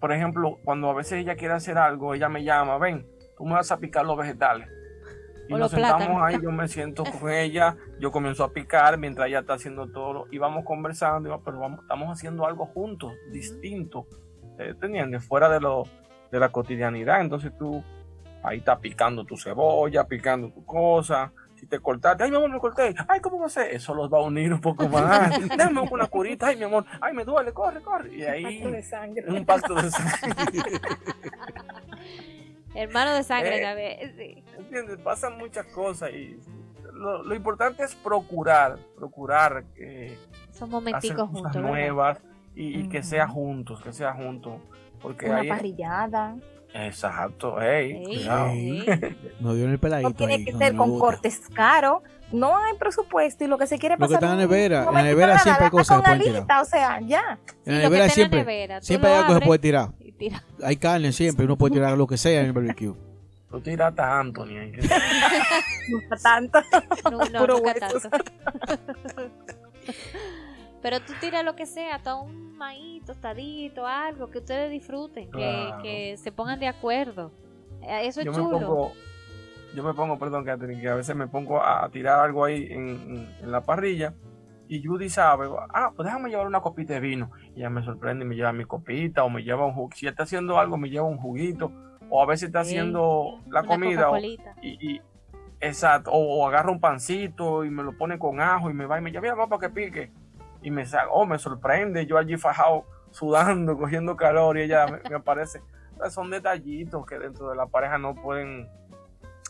[0.00, 3.54] por ejemplo, cuando a veces ella quiere hacer algo, ella me llama, ven, tú me
[3.54, 4.68] vas a picar los vegetales.
[5.48, 6.22] Y O nos sentamos plátanos.
[6.22, 10.26] ahí, yo me siento con ella, yo comienzo a picar mientras ella está haciendo todo,
[10.30, 14.06] y vamos conversando, pero vamos, estamos haciendo algo juntos, distinto,
[14.56, 15.24] ¿te entiendes?
[15.24, 15.84] Fuera de, lo,
[16.30, 17.20] de la cotidianidad.
[17.20, 17.82] Entonces tú
[18.42, 21.32] ahí estás picando tu cebolla, picando tu cosa.
[21.66, 22.94] Si te cortaste, ay, mi amor, me corté.
[23.08, 23.74] Ay, ¿cómo va a ser?
[23.74, 25.30] Eso los va a unir un poco más.
[25.56, 28.14] Déjame una curita, ay, mi amor, ay, me duele, corre, corre.
[28.14, 29.24] Y ahí Pacto de sangre.
[29.32, 30.80] un pacto de sangre.
[32.76, 34.14] Hermano de sangre, Eh.
[34.16, 34.44] Sí.
[34.58, 34.98] ¿Entiendes?
[34.98, 36.38] Pasan muchas cosas y
[36.92, 40.16] lo, lo importante es procurar, procurar que
[40.52, 41.52] Son momenticos juntos.
[41.52, 42.18] ¿verdad?
[42.56, 44.54] Y, y que sea juntos, que sea juntos.
[45.00, 45.48] Porque Una ahí...
[45.48, 46.36] parrillada.
[46.74, 48.46] Exacto, hey, Ey, cuidado.
[48.48, 48.84] Ey.
[48.86, 49.16] ey.
[49.40, 50.08] Nos dio en el peladito.
[50.10, 51.04] No tiene ahí, que donde ser con gusta.
[51.06, 52.02] cortes caros.
[52.32, 54.14] No hay presupuesto y lo que se quiere Lo que pasar.
[54.24, 56.60] está en la nevera, en la nevera siempre hay cosas con que pueden tirar.
[56.60, 57.38] o sea, ya.
[57.64, 59.88] En la nevera siempre, nevera, siempre hay algo que se puede tirar.
[60.18, 60.42] tira.
[60.64, 62.94] Hay carne siempre, uno puede tirar lo que sea en el barbecue.
[63.48, 64.72] Tú tiraste a Anthony ahí.
[65.88, 66.58] No tanto.
[67.10, 68.10] No, no, Puro nunca tanto.
[70.82, 75.30] Pero tú tiras lo que sea, todo un maíz tostadito, algo que ustedes disfruten, que,
[75.38, 75.82] Claro.
[75.82, 77.32] que se pongan de acuerdo.
[77.82, 78.58] Eh, Eso es yo me chulo.
[78.58, 78.92] pongo,
[79.74, 83.28] yo me pongo, perdón, Catherine, que a veces me pongo a tirar algo ahí en,
[83.42, 84.14] la parrilla
[84.68, 87.30] y Judy sabe, ah, pues déjame llevar una copita de vino.
[87.54, 89.90] Y ella me sorprende y me lleva mi copita o me lleva un jugo.
[89.94, 91.70] Si está haciendo algo, me lleva un juguito.
[92.08, 94.10] O a veces está Sí, haciendo la comida.
[94.10, 95.00] O, y, y-
[95.60, 98.98] exacto, o, o agarra un pancito y me lo pone con ajo y me va
[98.98, 100.10] y me lleva, mira, para que pique.
[100.66, 104.98] Y me sa- oh, me sorprende, yo allí fajado, sudando, cogiendo calor y ella me,
[105.08, 105.60] me aparece.
[105.94, 108.68] O sea, son detallitos que dentro de la pareja no pueden,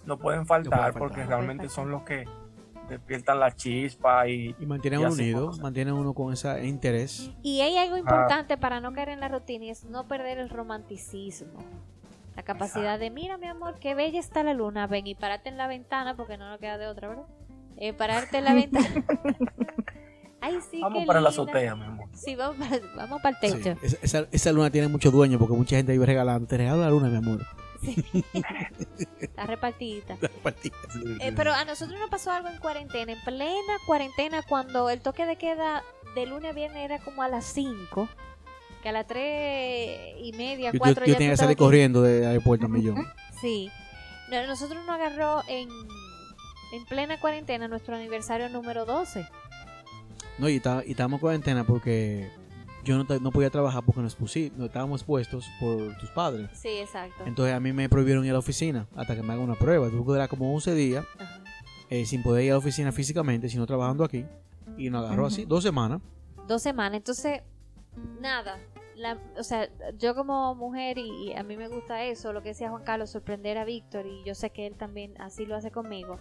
[0.04, 0.98] no pueden faltar, faltar.
[0.98, 1.74] porque realmente faltar.
[1.74, 2.24] son los que
[2.90, 5.62] despiertan la chispa y, Y mantienen Y unido, cosas.
[5.62, 7.30] mantienen uno con ese interés.
[7.42, 10.50] Y hay algo importante para no caer en la rutina y es no perder el
[10.50, 11.64] romanticismo.
[12.36, 15.56] La capacidad de, mira mi amor, qué bella está la luna, ven y parate en
[15.56, 17.24] la ventana, porque no nos queda de otra, ¿verdad?
[17.78, 19.04] Eh, pararte en la ventana.
[20.40, 22.08] Ay, sí, vamos para la azotea, mi amor.
[22.14, 23.78] Sí, vamos para, vamos para el Sí, techo.
[23.82, 26.46] esa, esa- esa luna tiene mucho dueño porque mucha gente vive regalando.
[26.46, 27.46] Te regalo la luna, mi amor.
[29.20, 30.16] Está repartidita.
[30.42, 30.74] Partida.
[31.20, 35.26] Eh, pero a nosotros nos pasó algo en cuarentena, en plena cuarentena, cuando el toque
[35.26, 35.82] de queda
[36.14, 38.08] de lunes a viernes era como a las 5,
[38.82, 41.58] que a las 3 y media, yo, yo- 4 yo ya tenía que salir aquí.
[41.64, 43.06] corriendo del aeropuerto a millón.
[43.40, 43.70] Sí.
[44.30, 45.68] No, nosotros nos agarró en,
[46.72, 49.28] en plena cuarentena nuestro aniversario número 12.
[50.38, 52.28] No, y, está- y estábamos en cuarentena porque
[52.84, 56.48] yo no, no podía trabajar porque nos pusi- no estábamos puestos por tus padres.
[56.52, 57.24] Sí, exacto.
[57.26, 59.88] Entonces a mí me prohibieron ir a la oficina hasta que me hagan una prueba.
[59.88, 61.04] Tuve que durar como 11 días
[61.90, 64.24] eh, sin poder ir a la oficina físicamente, sino trabajando aquí.
[64.76, 66.00] Y nos agarró así, dos semanas.
[66.46, 66.98] Dos semanas.
[66.98, 67.40] Entonces,
[68.20, 68.58] nada.
[68.94, 69.68] La, o sea,
[69.98, 73.10] yo como mujer y, y a mí me gusta eso, lo que decía Juan Carlos,
[73.10, 76.18] sorprender a Víctor y yo sé que él también así lo hace conmigo.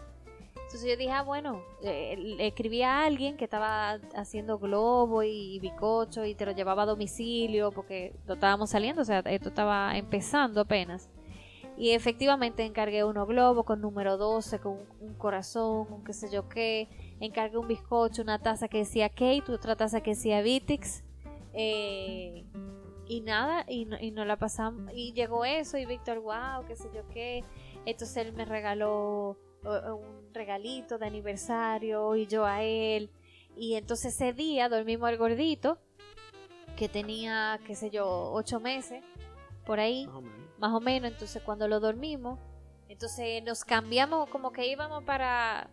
[0.66, 6.26] Entonces yo dije, ah, bueno, eh, escribí a alguien que estaba haciendo globo y bizcocho
[6.26, 10.62] y te lo llevaba a domicilio porque lo estábamos saliendo, o sea, esto estaba empezando
[10.62, 11.10] apenas.
[11.78, 16.48] Y efectivamente encargué unos globos con número 12, con un, corazón, un qué sé yo
[16.48, 16.88] qué.
[17.20, 21.04] Encargué un bizcocho, una taza que decía Kate, otra taza que decía Vitix.
[21.54, 22.46] Eh,
[23.08, 24.92] y nada, y, no- y nos la pasamos.
[24.96, 27.44] Y llegó eso, y Víctor, wow, qué sé yo qué.
[27.86, 33.10] Entonces él me regaló un regalito de aniversario y yo a él.
[33.56, 35.78] Y entonces ese día dormimos el gordito,
[36.76, 39.04] que tenía, qué sé yo, ocho meses,
[39.66, 40.10] por ahí
[40.58, 41.12] más o menos.
[41.12, 42.40] Entonces, cuando lo dormimos,
[42.90, 45.70] entonces nos cambiamos, como que íbamos para,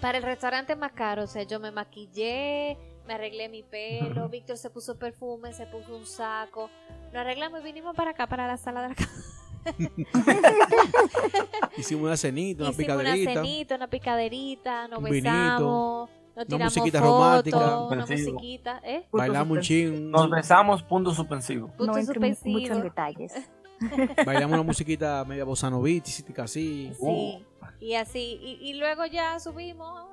[0.00, 1.24] para el restaurante más caro.
[1.24, 2.76] O sea, yo me maquillé,
[3.06, 6.68] me arreglé mi pelo, Víctor se puso perfume, se puso un saco.
[7.06, 9.41] Nos arreglamos y vinimos para acá, para la sala de la casa.
[11.76, 13.32] Hicimos una cenita, una Hicimos una picaderita.
[13.42, 17.80] cenita, una picaderita, nos Un vinito, besamos, nos tiramos musiquita fotos, romántica.
[17.80, 18.32] una Suspensivo.
[18.32, 19.06] musiquita, ¿eh?
[19.12, 21.68] Bailamos un chin, Nos besamos, punto suspensivo.
[21.68, 22.74] Punto no entro mucho suspensivo.
[22.76, 23.32] en detalles.
[24.26, 26.92] bailamos una musiquita media bossa novística así.
[27.00, 27.44] Sí,
[27.80, 30.04] y así, y, y luego ya subimos,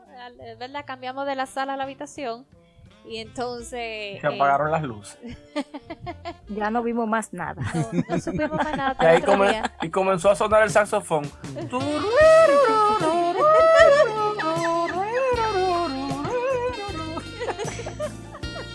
[0.59, 0.85] ¿verdad?
[0.87, 2.45] Cambiamos de la sala a la habitación
[3.09, 3.69] y entonces
[4.21, 5.17] Se eh, apagaron las luces.
[6.49, 7.61] Ya no vimos más nada.
[7.73, 11.29] no, no supimos más nada Y ahí y comenzó a sonar el saxofón.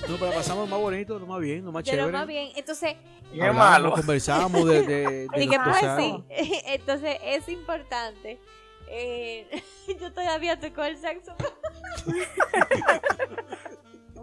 [0.09, 2.12] No, pero pasamos lo más bonito, lo más bien, lo más De chévere.
[2.12, 2.94] lo más bien, entonces
[3.33, 3.92] Y es Hablamos, malo.
[3.92, 6.01] Conversamos de, de, de pues cosas.
[6.01, 6.25] sí,
[6.66, 8.38] entonces es importante.
[8.88, 9.62] eh,
[10.01, 11.47] yo todavía toco el saxofón.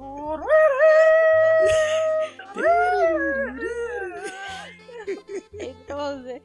[5.59, 6.41] Entonces,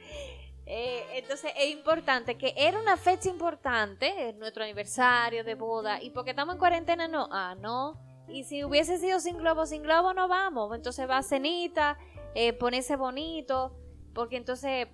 [0.67, 6.31] eh, entonces es importante que era una fecha importante, nuestro aniversario de boda, y porque
[6.31, 7.99] estamos en cuarentena, no, ah, no.
[8.29, 10.75] Y si hubiese sido sin globo, sin globo no vamos.
[10.75, 11.97] Entonces va cenita,
[12.35, 13.77] eh, ponerse bonito,
[14.13, 14.89] porque entonces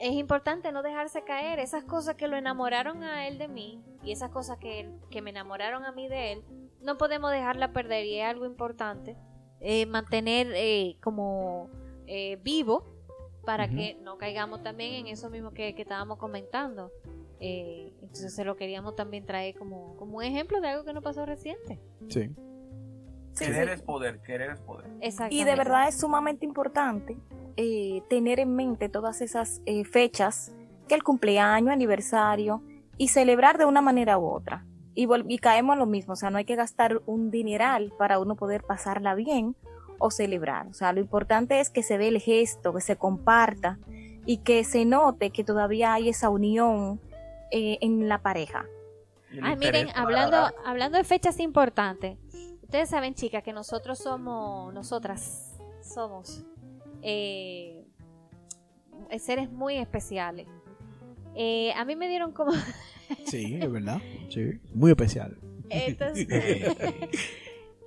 [0.00, 1.60] es importante no dejarse caer.
[1.60, 5.30] Esas cosas que lo enamoraron a él de mí y esas cosas que, que me
[5.30, 6.44] enamoraron a mí de él,
[6.84, 9.16] no podemos dejarla perder y es algo importante.
[9.60, 11.70] Eh, mantener eh, como
[12.06, 12.84] eh, vivo
[13.44, 16.90] para que no caigamos también en eso mismo que, que estábamos comentando.
[17.40, 21.02] Eh, entonces se lo queríamos también traer como, como un ejemplo de algo que no
[21.02, 21.80] pasó reciente.
[22.08, 22.30] Sí.
[23.32, 23.74] Sí, querer sí.
[23.74, 24.86] es poder, querer es poder.
[25.00, 25.34] Exactamente.
[25.34, 27.16] Y de verdad es sumamente importante
[27.56, 30.52] eh, tener en mente todas esas eh, fechas,
[30.88, 32.62] que el cumpleaños, aniversario,
[32.96, 34.64] y celebrar de una manera u otra.
[34.94, 38.36] Y, caemos a lo mismo, o sea, no hay que gastar un dineral para uno
[38.36, 39.56] poder pasarla bien
[39.98, 40.68] o celebrar.
[40.68, 43.78] O sea, lo importante es que se dé el gesto, que se comparta
[44.24, 47.00] y que se note que todavía hay esa unión
[47.50, 48.66] eh, en la pareja.
[49.42, 52.16] Ay, miren, hablando, hablando de fechas importantes,
[52.62, 56.44] ustedes saben, chicas, que nosotros somos, nosotras somos
[57.02, 57.84] eh,
[59.18, 60.46] seres muy especiales.
[61.34, 62.52] Eh, a mí me dieron como...
[63.26, 64.00] Sí, es verdad.
[64.28, 64.60] Sí.
[64.74, 65.36] Muy especial.
[65.70, 66.26] Entonces,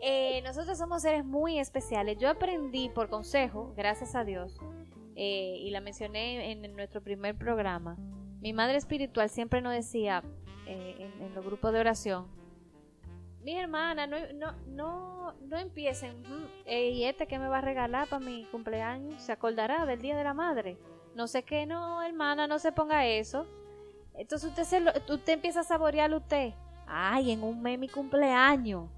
[0.01, 2.17] eh, nosotros somos seres muy especiales.
[2.17, 4.57] Yo aprendí por consejo, gracias a Dios,
[5.15, 7.97] eh, y la mencioné en, nuestro primer programa.
[8.41, 10.23] Mi madre espiritual siempre nos decía
[10.67, 12.27] eh, en, en los grupos de oración,
[13.47, 17.61] mi hermana, no, no, no, no empiecen, "Mm, eh, ¿y este qué me va a
[17.61, 19.21] regalar para mi cumpleaños?
[19.21, 20.77] ¿Se acordará del Día de la Madre?
[21.15, 23.47] No sé qué, no, hermana, no se ponga eso.
[24.17, 26.53] Entonces usted, se lo- usted empieza a saborearlo usted.
[26.87, 28.89] Ay, en un mes mi cumpleaños.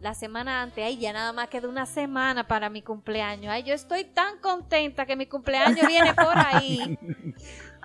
[0.00, 3.52] La semana antes, ay, ya nada más queda una semana para mi cumpleaños.
[3.52, 6.98] Ay, yo estoy tan contenta que mi cumpleaños viene por ahí.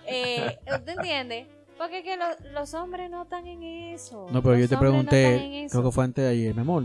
[0.10, 1.48] Eh, ¿Usted entiende?
[1.78, 4.28] Porque que lo- los hombres no están en eso.
[4.32, 5.74] No, pero yo te no pregunté, eso.
[5.74, 6.84] creo que fue antes de ayer, mi amor.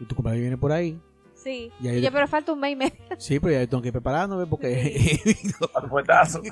[0.00, 0.98] ¿Y tu cumpleaños viene por ahí?
[1.46, 1.70] Sí.
[1.80, 2.96] Y ahí Y yo, de- pero falta un mes y medio.
[3.18, 5.20] Sí, pero ya tengo que ir preparándome porque...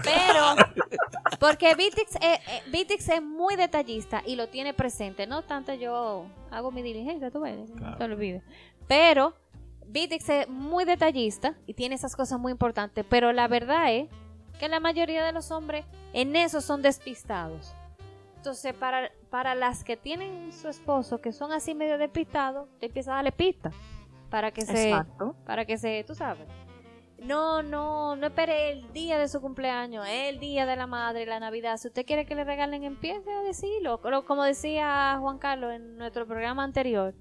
[0.05, 0.55] Pero,
[1.41, 5.27] porque Vitix es, eh, Vitix es muy detallista y lo tiene presente.
[5.27, 8.45] No tanto yo hago mi diligencia, tú ves, no te olvides.
[8.87, 9.35] Pero
[9.89, 13.05] Vitix es muy detallista y tiene esas cosas muy importantes.
[13.09, 14.09] Pero la verdad es
[14.61, 17.75] que la mayoría de los hombres en eso son despistados.
[18.37, 23.11] Entonces, para, para las que tienen su esposo que son así medio despistados, te empieza
[23.13, 23.73] a darle pista
[24.35, 25.37] para que se Exacto.
[25.47, 26.49] para que se, tú sabes.
[27.23, 31.39] No, no, no espere el día de su cumpleaños, el día de la madre, la
[31.39, 31.77] Navidad.
[31.77, 34.01] Si usted quiere que le regalen, empiece a decirlo.
[34.27, 37.15] Como decía Juan Carlos en nuestro programa anterior,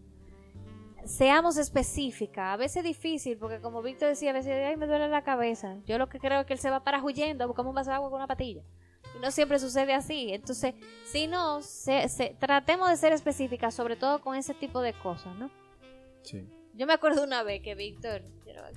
[1.06, 2.54] seamos específicas.
[2.54, 5.78] A veces es difícil, porque como Víctor decía, a veces, ay, me duele la cabeza.
[5.86, 7.96] Yo lo que creo es que él se va para huyendo, buscamos un vaso de
[7.98, 8.64] agua con una patilla.
[9.16, 10.34] Y no siempre sucede así.
[10.34, 10.74] Entonces,
[11.06, 15.36] si no, se- se- tratemos de ser específicas, sobre todo con ese tipo de cosas,
[15.36, 15.52] ¿no?
[16.24, 16.50] Sí.
[16.74, 18.24] Yo me acuerdo una vez que Víctor,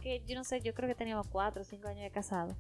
[0.02, 2.54] que yo no sé, yo creo que teníamos cuatro o cinco años de casado,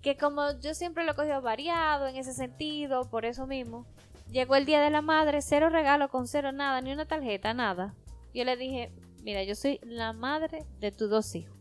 [0.00, 3.84] que como yo siempre lo he cogido variado en ese sentido, por eso mismo,
[4.30, 7.94] llegó el día de la madre, cero regalo con cero nada, ni una tarjeta, nada.
[8.32, 11.56] Yo le dije, mira, yo soy la madre de tus dos hijos.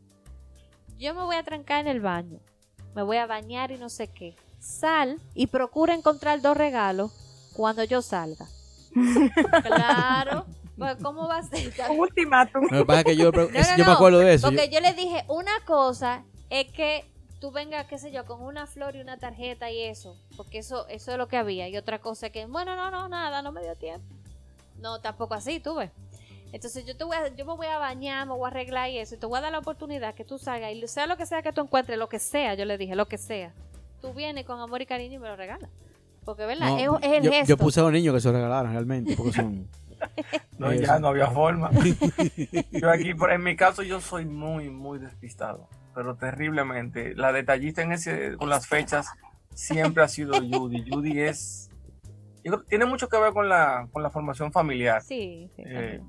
[0.99, 2.39] Yo me voy a trancar en el baño,
[2.93, 4.35] me voy a bañar y no sé qué.
[4.59, 8.45] Sal y procura encontrar dos regalos cuando yo salga.
[9.63, 10.45] claro,
[11.01, 11.71] ¿cómo va a ser?
[11.89, 12.67] Un ultimátum.
[12.67, 13.91] Que pasa que yo, no, yo me no.
[13.91, 14.47] acuerdo de eso.
[14.47, 17.05] Porque yo- yo le dije, una cosa es que
[17.39, 20.87] tú vengas, qué sé yo, con una flor y una tarjeta y eso, porque eso
[20.89, 21.67] eso es lo que había.
[21.69, 24.05] Y otra cosa es que, bueno, no, no, nada, no me dio tiempo.
[24.79, 25.91] No, tampoco así, tú ves.
[26.51, 28.97] Entonces yo te voy a, yo me voy a bañar, me voy a arreglar y
[28.97, 31.25] eso, y te voy a dar la oportunidad que tú salgas y sea lo que
[31.27, 33.53] sea que tú encuentres, lo que sea, yo le dije, lo que sea.
[34.01, 35.69] Tú vienes con amor y cariño y me lo regalas.
[36.25, 36.69] Porque, ¿verdad?
[36.69, 37.47] no, es, es el yo, gesto.
[37.49, 39.67] yo puse a los niños que se lo regalaran realmente, porque son...
[40.57, 40.83] No, Eso.
[40.83, 41.69] ya no había forma.
[42.71, 47.15] Yo aquí, por, en mi caso, yo soy muy, muy despistado, pero terriblemente.
[47.15, 49.07] La detallista en ese, con las fechas
[49.53, 50.89] siempre ha sido Judy.
[50.89, 51.69] Judy es,
[52.43, 55.01] yo creo- tiene mucho que ver con la, con la formación familiar.
[55.01, 55.63] Sí, sí.
[55.65, 56.01] Eh,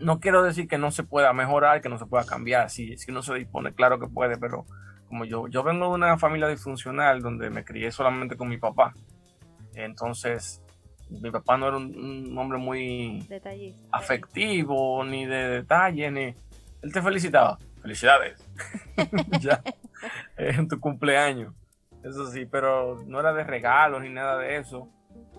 [0.00, 3.12] no quiero decir que no se pueda mejorar, que no se pueda cambiar, si, si
[3.12, 4.66] uno se dispone, claro que puede, pero
[5.06, 8.92] como yo, yo vengo de una familia disfuncional donde me crié solamente con mi papá,
[9.74, 10.63] entonces
[11.20, 13.86] mi papá no era un, un hombre muy Detallista.
[13.92, 16.34] afectivo, ni de detalle, ni...
[16.82, 18.38] Él te felicitaba, felicidades,
[19.40, 19.62] ya,
[20.36, 21.54] en tu cumpleaños,
[22.02, 24.88] eso sí, pero no era de regalos ni nada de eso.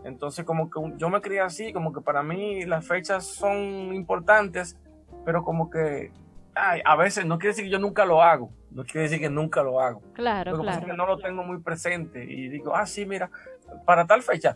[0.03, 4.77] Entonces como que yo me crié así, como que para mí las fechas son importantes,
[5.23, 6.11] pero como que
[6.55, 9.29] ay, a veces no quiere decir que yo nunca lo hago, no quiere decir que
[9.29, 10.01] nunca lo hago.
[10.13, 10.93] Claro, Lo que pasa es claro.
[10.93, 13.29] que no lo tengo muy presente y digo, ah, sí, mira,
[13.85, 14.55] para tal fecha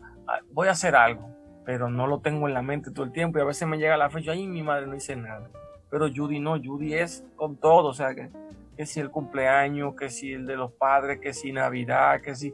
[0.51, 1.29] voy a hacer algo,
[1.65, 3.97] pero no lo tengo en la mente todo el tiempo y a veces me llega
[3.97, 5.49] la fecha y mi madre no hice nada.
[5.89, 8.29] Pero Judy no, Judy es con todo, o sea, que,
[8.77, 12.53] que si el cumpleaños, que si el de los padres, que si Navidad, que si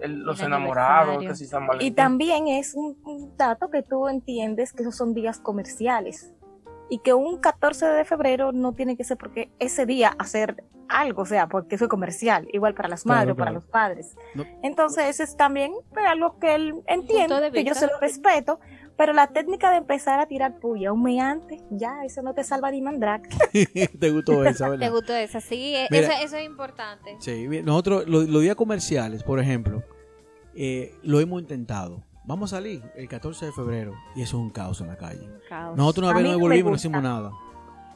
[0.00, 1.94] el- los El enamorados, que si San Y Valentín.
[1.94, 6.32] también es un, un dato que tú entiendes que esos son días comerciales
[6.88, 11.22] y que un 14 de febrero no tiene que ser porque ese día hacer algo,
[11.22, 13.60] o sea, porque es comercial, igual para las Claro, madres, para claro.
[13.60, 14.16] los padres.
[14.34, 14.44] No.
[14.62, 18.60] Entonces, eso es también pues, algo que él entiende, de que yo se lo respeto,
[18.96, 22.44] pero la técnica de empezar a tirar puya un mes antes, ya, eso no te
[22.44, 23.28] salva ni mandrake.
[24.00, 24.90] ¿Te gustó esa, ¿Te verdad?
[24.92, 25.40] gustó esa?
[25.40, 26.06] Sí, Mira.
[26.14, 27.16] eso, eso es importante.
[27.18, 29.82] Sí, nosotros, lo- los días comerciales, por ejemplo,
[30.54, 32.04] eh, lo hemos intentado.
[32.26, 35.28] Vamos a salir el 14 de febrero y eso es un caos en la calle.
[35.48, 35.76] Caos.
[35.76, 37.30] Nosotros una vez no volvimos, no hicimos nada.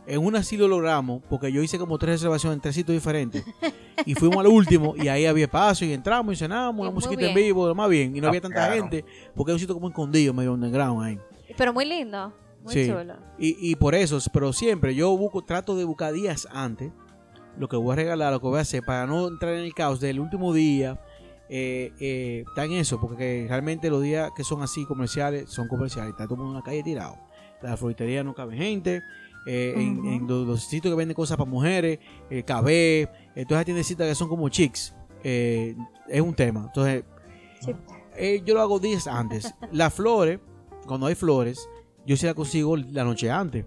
[0.06, 3.44] En una sí lo logramos, porque yo hice como tres reservaciones en tres sitios diferentes.
[4.06, 7.34] y fuimos al último, y ahí había espacio, y entramos y cenamos, muy musiquita en
[7.34, 8.16] vivo, más bien.
[8.16, 8.74] Y no había tanta claro.
[8.74, 9.04] gente,
[9.34, 11.18] porque es un sitio como escondido, medio underground ahí.
[11.56, 12.32] Pero muy lindo,
[12.64, 12.88] muy Sí.
[12.88, 13.14] chulo.
[13.38, 16.92] Y, y por eso, pero siempre yo busco, trato de buscar días antes
[17.58, 19.74] lo que voy a regalar, lo que voy a hacer, para no entrar en el
[19.74, 21.00] caos del último día.
[21.52, 26.12] Eh, eh, está en eso, porque realmente los días que son así comerciales son comerciales.
[26.12, 27.16] Está todo el mundo en la calle tirado.
[27.60, 29.02] La floritería no cabe gente.
[29.46, 31.98] eh, en, los, los sitios que venden cosas para mujeres,
[32.28, 33.00] eh, cabé,
[33.34, 34.94] eh, todas esas tiendecitas que son como chicks,
[35.24, 35.74] eh,
[36.08, 36.64] es un tema.
[36.66, 37.04] Entonces,
[37.60, 37.74] Sí.
[38.16, 39.52] eh, yo lo hago días antes.
[39.72, 40.38] Las flores,
[40.86, 41.68] cuando hay flores,
[42.06, 43.64] yo sí la consigo la noche antes.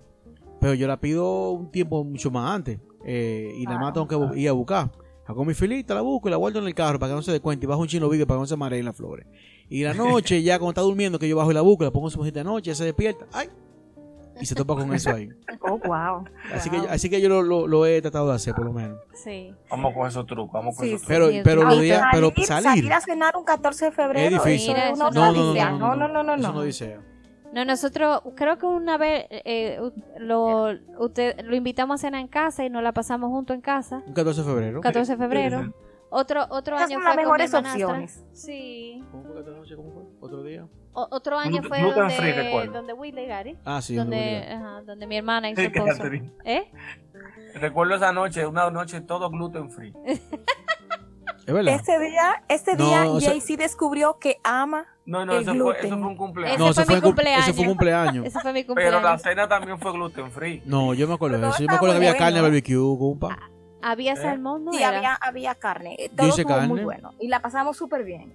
[0.62, 2.80] Pero yo la pido un tiempo mucho más antes.
[3.06, 4.92] y nada más tengo que ir a buscar.
[5.26, 7.32] Hago mi filita, la busco y la guardo en el carro para que no se
[7.32, 7.66] dé cuenta.
[7.66, 9.26] Y bajo un chino vídeo para que no se mareen las flores.
[9.70, 12.08] Y la noche, ya cuando está durmiendo, que yo bajo y la busco, la pongo
[12.08, 13.26] en su mesita de noche, ya se despierta.
[13.32, 13.50] ¡Ay!
[14.42, 15.30] Y se topa con eso ahí.
[15.66, 16.26] Oh, wow.
[16.54, 18.98] Así que, así que yo lo, lo- lo he tratado de hacer, por lo menos.
[19.24, 19.54] Sí.
[19.70, 21.14] Vamos con esos trucos, vamos con Sí, esos sí.
[21.14, 21.30] trucos.
[21.32, 22.64] Pero, pero, Ah, los días- pero salir, salir.
[22.84, 24.72] salir a cenar un 14 de febrero Es difícil.
[24.72, 25.72] eso Mira, es eso una no, odisea.
[25.72, 26.54] no, no, no, no, no, Eso no.
[26.54, 26.96] no dice.
[26.98, 27.02] No,
[27.66, 32.66] nosotros creo que una vez eh, u- lo, usted, lo invitamos a cenar en casa
[32.66, 34.02] y nos la pasamos juntos en casa.
[34.08, 34.82] Un 14 de febrero.
[34.82, 35.74] 14 de febrero.
[36.10, 38.24] Otro, otro Esas año son fue las con mi mejores opciones.
[38.34, 39.04] Sí.
[39.12, 39.76] ¿Cómo fue 14 de noche?
[39.76, 40.04] ¿Cómo fue?
[40.20, 40.68] ¿Otro día?
[40.94, 42.72] O- otro año Gluten- fue gluten free, donde, recuerdo.
[42.74, 43.58] donde Whitley Gary.
[43.66, 43.96] Ah, sí.
[43.96, 44.54] donde, donde...
[44.54, 46.04] ajá, donde mi hermana y su Sí, esposo.
[46.46, 46.72] ¿Eh?
[47.56, 49.94] Recuerdo esa noche, una noche todo gluten free.
[51.46, 51.74] Es verdad.
[51.76, 54.86] Ese día, ese No, día o sea- descubrió que ama.
[55.06, 56.56] No, no, eso fue, eso fue un cumpleaños.
[56.56, 57.44] Ese no, fue ese mi cum- cumpleaños.
[57.48, 58.26] Ese fue cumpleaños.
[58.26, 59.22] Ese fue mi Pero la cumpleaños.
[59.22, 60.62] cena también fue gluten free.
[60.66, 61.60] No, yo me acuerdo de eso.
[61.60, 62.26] Yo me acuerdo que había bueno.
[62.26, 63.38] carne barbecue, compa.
[63.82, 64.16] Había ¿Eh?
[64.16, 64.96] salmón, ¿no Sí, era?
[64.98, 65.98] había, había carne.
[66.16, 66.84] Todo hice muy carne.
[66.86, 67.14] bueno.
[67.20, 68.32] Y la pasamos súper bien.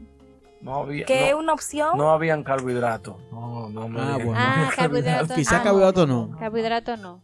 [0.60, 1.96] No había, Que es no, una opción.
[1.96, 3.16] no habían carbohidratos.
[3.32, 4.34] No, no me Ah, bueno.
[4.36, 5.30] Ah, carbohidratos.
[5.36, 6.36] Quizá Ah, carbohidrato no.
[6.38, 7.22] Carbohidrato no.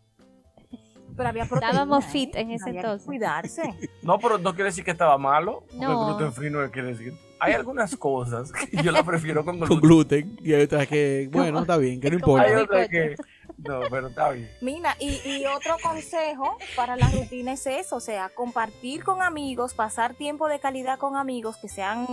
[1.16, 1.70] Pero había proteína.
[1.70, 2.09] Estábamos ¿eh?
[2.09, 3.07] fit en ese entonces.
[3.07, 3.74] Cuidarse.
[4.03, 5.61] No, pero no quiere decir que estaba malo.
[5.68, 6.09] Porque No.
[6.09, 7.12] el gluten free no quiere decir.
[7.45, 10.36] Hay algunas cosas que yo la prefiero con Con gluten.
[10.42, 12.62] Y hay otras que, bueno, está bien, que no Hay importa.
[12.62, 13.16] otras que.
[13.59, 14.51] No, pero está bien.
[14.61, 19.74] Mira, y, y otro consejo para la rutina es eso, o sea, compartir con amigos,
[19.74, 22.07] pasar tiempo de calidad con amigos que sean,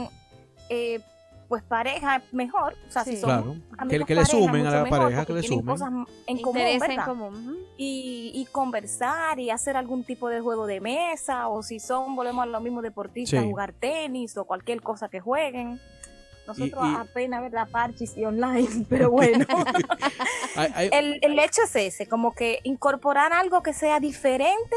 [0.69, 0.99] eh,
[1.51, 3.53] pues, pareja mejor, o sea, si son Claro.
[3.53, 5.65] Que, amigos que le pareja, sumen a la pareja, que le sumen.
[5.65, 5.91] cosas
[6.25, 7.57] en común.
[7.77, 12.43] Y, y conversar y hacer algún tipo de juego de mesa, o si son, volvemos
[12.43, 13.49] a los mismos deportistas, Sí.
[13.49, 15.77] jugar tenis o cualquier cosa que jueguen.
[16.47, 17.67] Nosotros y- apenas, ¿verdad?
[17.69, 19.45] Parchis y online, pero bueno.
[20.91, 24.75] El, el hecho es ese, como que incorporar algo que sea diferente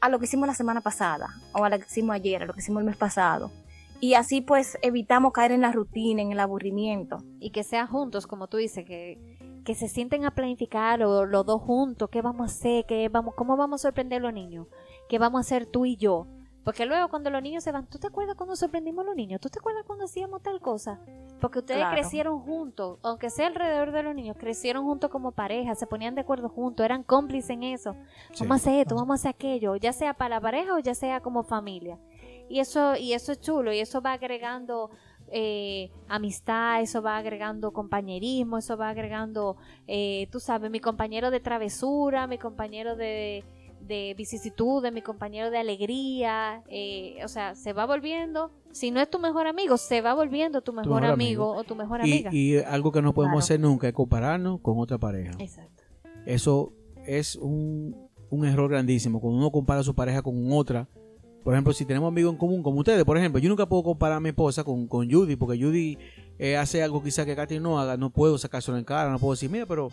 [0.00, 2.52] a lo que hicimos la semana pasada, o a lo que hicimos ayer, a lo
[2.52, 3.52] que hicimos el mes pasado.
[4.00, 7.18] Y así pues evitamos caer en la rutina, en el aburrimiento.
[7.38, 9.18] Y que sean juntos, como tú dices, que,
[9.64, 13.34] que se sienten a planificar o los dos juntos, qué vamos a hacer, qué vamos,
[13.34, 14.66] cómo vamos a sorprender a los niños,
[15.08, 16.26] qué vamos a hacer tú y yo.
[16.64, 19.40] Porque luego cuando los niños se van, ¿tú te acuerdas cuando sorprendimos a los niños?
[19.40, 21.00] ¿Tú te acuerdas cuando hacíamos tal cosa?
[21.40, 21.96] Porque ustedes Claro.
[21.96, 26.20] crecieron juntos, aunque sea alrededor de los niños, crecieron juntos como pareja, se ponían de
[26.20, 27.96] acuerdo juntos, eran cómplices en eso.
[28.34, 28.44] sí.
[28.44, 30.94] Vamos a hacer esto, vamos a hacer aquello, ya sea para la pareja o ya
[30.94, 31.98] sea como familia.
[32.50, 34.90] Y eso, y eso es chulo, y eso va agregando
[35.32, 41.38] eh, amistad, eso va agregando compañerismo, eso va agregando, eh, tú sabes, mi compañero de
[41.38, 43.44] travesura, mi compañero de,
[43.80, 49.08] de vicisitudes, mi compañero de alegría, eh, o sea, se va volviendo, si no es
[49.08, 51.60] tu mejor amigo, se va volviendo tu mejor, mejor amigo, amigo.
[51.60, 52.30] o tu mejor Y, amiga.
[52.32, 53.44] y algo que no podemos Claro.
[53.44, 55.32] hacer nunca es compararnos con otra pareja.
[55.38, 55.84] Exacto.
[56.26, 56.72] Eso
[57.06, 57.94] es un,
[58.30, 59.20] un error grandísimo.
[59.20, 60.88] Cuando uno compara a su pareja con otra,
[61.42, 64.18] por ejemplo, si tenemos amigos en común, como ustedes, por ejemplo, yo nunca puedo comparar
[64.18, 65.98] a mi esposa con, con Judy, porque Judy
[66.38, 69.32] eh, hace algo quizá que Katy no haga, no puedo sacárselo en cara, no puedo
[69.32, 69.86] decir, mira, pero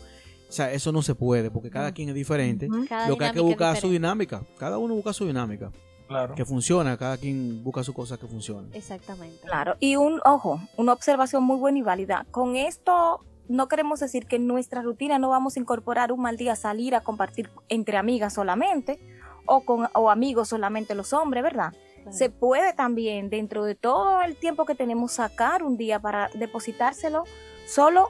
[0.50, 2.70] O sea, eso no se puede porque cada quien es diferente.
[2.88, 4.44] Cada Lo que hay que buscar es su dinámica.
[4.58, 5.72] Cada uno busca su dinámica.
[6.08, 6.36] Claro.
[6.36, 8.70] Que funciona, cada quien busca su cosa que funcione.
[8.74, 9.46] Exactamente.
[9.46, 12.26] Claro, y un ojo, una observación muy buena y válida.
[12.32, 16.38] Con esto no queremos decir que en nuestra rutina no vamos a incorporar un mal
[16.38, 19.00] día salir a compartir entre amigas solamente
[19.48, 21.74] o con o amigos solamente los hombres, ¿verdad?
[22.12, 27.24] Se puede también dentro de todo el tiempo que tenemos sacar un día para depositárselo
[27.66, 28.10] solo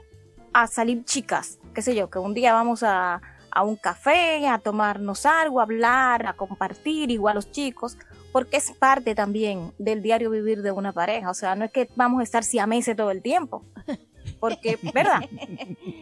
[0.54, 3.22] a salir chicas, qué sé yo, que un día vamos a,
[3.52, 7.98] a un café, a tomarnos algo, a hablar, a compartir, igual los chicos,
[8.32, 11.32] porque es parte también del diario vivir de una pareja.
[11.32, 13.66] O sea, no es que vamos a estar siameses todo el tiempo.
[14.40, 15.22] Porque, ¿verdad?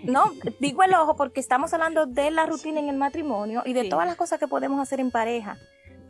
[0.03, 3.83] No, digo el ojo porque estamos hablando de la rutina en el matrimonio y de
[3.83, 3.89] Sí.
[3.89, 5.57] todas las cosas que podemos hacer en pareja.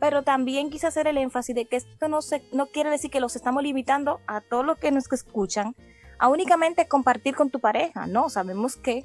[0.00, 3.20] Pero también quise hacer el énfasis de que esto no, se, no quiere decir que
[3.20, 5.74] los estamos limitando a todos los que nos escuchan
[6.18, 8.06] a únicamente compartir con tu pareja.
[8.06, 9.04] No, sabemos que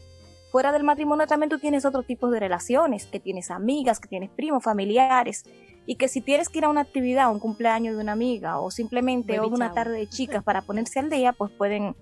[0.52, 4.30] fuera del matrimonio también tú tienes otro tipo de relaciones, que tienes amigas, que tienes
[4.30, 5.46] primos, familiares,
[5.86, 8.70] y que si tienes que ir a una actividad, un cumpleaños de una amiga o
[8.70, 11.96] simplemente Baby una tarde de chicas para ponerse al día, pues pueden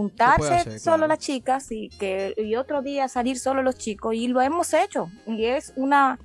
[0.00, 1.08] juntarse hacer, solo claro.
[1.08, 5.08] las chicas y que y otro día salir solo los chicos y lo hemos hecho
[5.26, 6.18] y es una,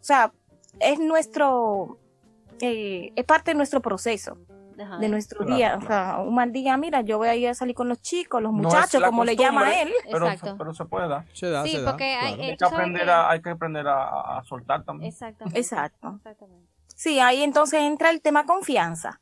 [0.00, 0.32] o sea,
[0.80, 1.98] es nuestro
[2.60, 4.38] eh, es parte de nuestro proceso,
[4.80, 4.98] Ajá.
[4.98, 5.68] de nuestro Claro, día.
[5.78, 5.84] claro.
[5.84, 8.42] O sea, un mal día, mira, yo voy a ir a salir con los chicos,
[8.42, 9.92] los muchachos, como le llama él.
[10.10, 10.56] Pero, Exacto.
[10.58, 11.24] pero se puede dar.
[11.34, 12.42] Se da, Sí, se da, porque hay- claro.
[12.42, 15.08] eh, Hay que aprender, que- a, hay que aprender a, a soltar también.
[15.12, 15.58] Exactamente.
[15.60, 16.14] Exacto.
[16.16, 16.66] Exactamente.
[16.96, 19.20] Sí, ahí entonces entra el tema confianza.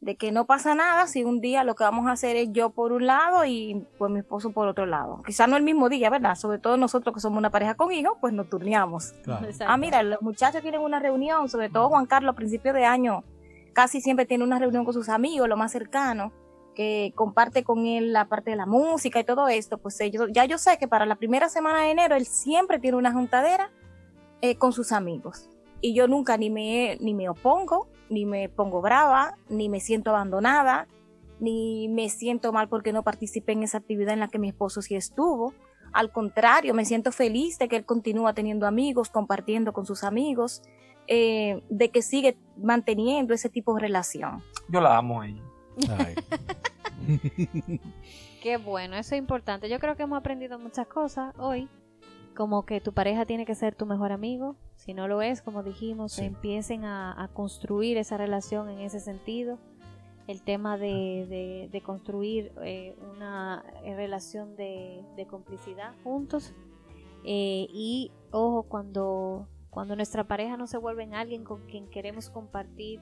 [0.00, 2.70] De que no pasa nada si un día lo que vamos a hacer es yo
[2.70, 5.22] por un lado y pues mi esposo por otro lado.
[5.26, 6.36] Quizás no el mismo día, ¿verdad?
[6.36, 9.12] Sobre todo nosotros que somos una pareja con hijos, pues nos turneamos.
[9.24, 9.46] Claro.
[9.66, 13.24] Ah, mira, los muchachos tienen una reunión, sobre todo Juan Carlos a principios de año,
[13.74, 16.32] casi siempre tiene una reunión con sus amigos, lo más cercano,
[16.74, 20.46] que comparte con él la parte de la música y todo esto, pues ellos, ya
[20.46, 23.70] yo sé que para la primera semana de enero él siempre tiene una juntadera
[24.40, 25.50] eh, con sus amigos.
[25.80, 30.10] Y yo nunca ni me, ni me opongo, ni me pongo brava, ni me siento
[30.10, 30.88] abandonada,
[31.38, 34.82] ni me siento mal porque no participé en esa actividad en la que mi esposo
[34.82, 35.54] sí estuvo.
[35.92, 40.62] Al contrario, me siento feliz de que él continúa teniendo amigos, compartiendo con sus amigos,
[41.08, 44.42] eh, de que sigue manteniendo ese tipo de relación.
[44.68, 45.42] Yo la amo a ella.
[48.42, 49.68] Qué bueno, eso es importante.
[49.68, 51.68] Yo creo que hemos aprendido muchas cosas hoy,
[52.36, 54.56] como que tu pareja tiene que ser tu mejor amigo.
[54.76, 56.24] Si no lo es, como dijimos, Sí.
[56.24, 59.58] empiecen a, a construir esa relación en ese sentido.
[60.26, 66.54] El tema de, de- de construir eh, una eh, relación de, de complicidad juntos.
[67.24, 72.30] Eh, y ojo, cuando, cuando nuestra pareja no se vuelve en alguien con quien queremos
[72.30, 73.00] compartir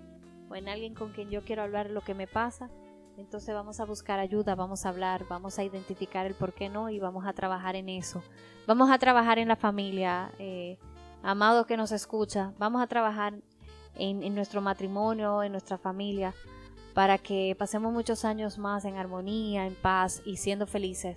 [0.50, 2.70] o en alguien con quien yo quiero hablar lo que me pasa,
[3.18, 6.88] entonces vamos a buscar ayuda, vamos a hablar, vamos a identificar el por qué no
[6.88, 8.22] y vamos a trabajar en eso.
[8.66, 10.78] Vamos a trabajar en la familia, eh,
[11.22, 13.34] amado que nos escucha, vamos a trabajar
[13.96, 16.32] en, nuestro matrimonio, en nuestra familia,
[16.94, 21.16] para que pasemos muchos años más en armonía, en paz y siendo felices.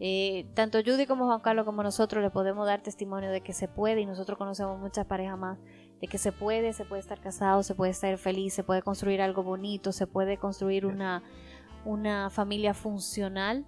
[0.00, 3.68] Eh, tanto Judy como Juan Carlos como nosotros le podemos dar testimonio de que se
[3.68, 5.58] puede y nosotros conocemos muchas parejas más
[6.00, 9.20] de que se puede, se puede estar casado, se puede estar feliz, se puede construir
[9.20, 11.22] algo bonito, se puede construir una,
[11.84, 13.64] una familia funcional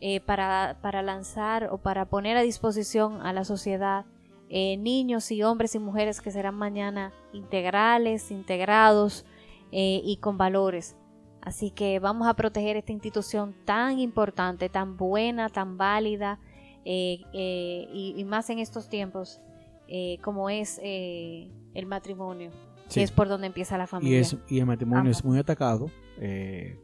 [0.00, 4.06] eh, para, para lanzar o para poner a disposición a la sociedad
[4.48, 9.26] eh, niños y hombres y mujeres que serán mañana integrales, integrados
[9.72, 10.96] eh, y con valores.
[11.42, 16.40] Así que vamos a proteger esta institución tan importante, tan buena, tan válida
[16.84, 19.40] y, y más en estos tiempos
[19.88, 22.50] eh, como es eh, el matrimonio,
[22.88, 23.00] Sí.
[23.00, 24.20] que es por donde empieza la y, familia.
[24.20, 25.90] es, y el matrimonio es muy atacado.
[26.18, 26.78] eh,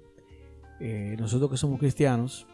[0.80, 2.46] eh, nosotros que somos cristianos,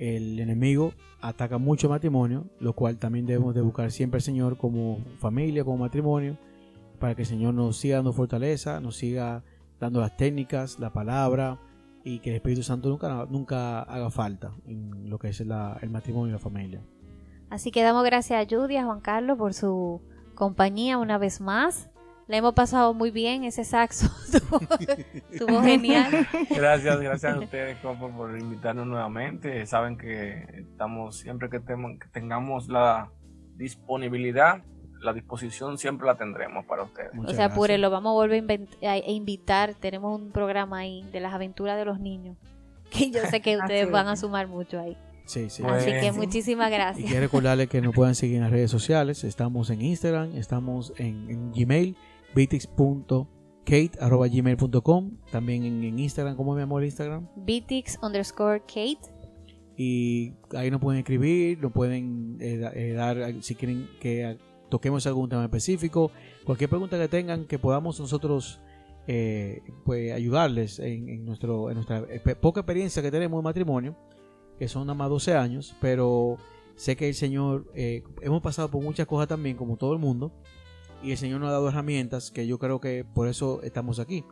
[0.00, 4.56] el enemigo ataca mucho el matrimonio, lo cual también debemos de buscar siempre al Señor
[4.56, 6.36] como familia, como matrimonio,
[6.98, 9.44] para que el Señor nos siga dando fortaleza, nos siga
[9.78, 11.60] dando las técnicas, la palabra
[12.04, 15.90] y que el Espíritu Santo nunca, nunca haga falta en lo que es la- el
[15.90, 16.82] matrimonio y la familia.
[17.50, 20.02] Así que damos gracias a Judy, a Juan Carlos por su
[20.34, 21.90] compañía una vez más.
[22.26, 24.06] La hemos pasado muy bien, ese saxo
[25.32, 26.26] estuvo, genial.
[26.50, 29.64] Gracias, gracias a ustedes, compa, por invitarnos nuevamente.
[29.64, 31.58] Saben que estamos, siempre que,
[32.12, 33.10] tengamos la
[33.56, 34.62] disponibilidad,
[35.00, 37.12] la disposición siempre la tendremos para ustedes.
[37.12, 37.56] O Muchas sea, gracias.
[37.56, 39.72] apúrelo, vamos a volver a, invitar.
[39.72, 42.36] Tenemos un programa ahí de las aventuras de los niños,
[42.90, 44.98] que yo sé que ustedes Así van a sumar mucho ahí.
[45.28, 45.62] Sí, sí.
[45.62, 45.76] Bueno.
[45.76, 47.06] Así que muchísimas Y gracias.
[47.06, 49.24] quiero recordarles que nos pueden seguir en las redes sociales.
[49.24, 51.96] Estamos en Instagram, estamos en, en Gmail,
[52.34, 55.10] bitix.kate.gmail.com.
[55.30, 57.28] También en, en Instagram, ¿cómo me llamo el Instagram?
[57.36, 58.98] Bitix underscore Kate.
[59.76, 64.38] Y ahí nos pueden escribir, nos pueden eh, eh, dar, si quieren que
[64.70, 66.10] toquemos algún tema específico,
[66.44, 68.60] cualquier pregunta que tengan, que podamos nosotros
[69.06, 73.96] eh, pues ayudarles en, en nuestro, en nuestra espe- poca experiencia que tenemos en matrimonio,
[74.58, 76.36] que son nada más 12 años, pero
[76.76, 80.32] sé que el Señor, eh, hemos pasado por muchas cosas también, como todo el mundo,
[81.02, 84.24] y el Señor nos ha dado herramientas que yo creo que por eso estamos aquí,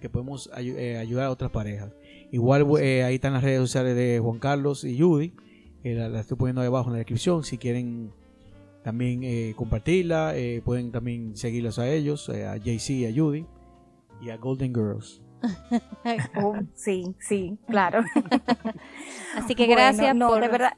[0.00, 1.92] que podemos eh, ayudar a otras parejas.
[2.30, 5.34] Igual eh, ahí están las redes sociales de Juan Carlos y Judy,
[5.82, 8.12] eh, la, estoy poniendo ahí abajo en la descripción, si quieren
[8.82, 13.44] también compartirla, pueden también seguirlos a ellos, a JC y a Judy,
[14.22, 15.20] y a Golden Girls.
[16.36, 18.02] Oh, sí, sí, claro.
[19.36, 20.72] Así que Bueno, gracias no, por, de verdad.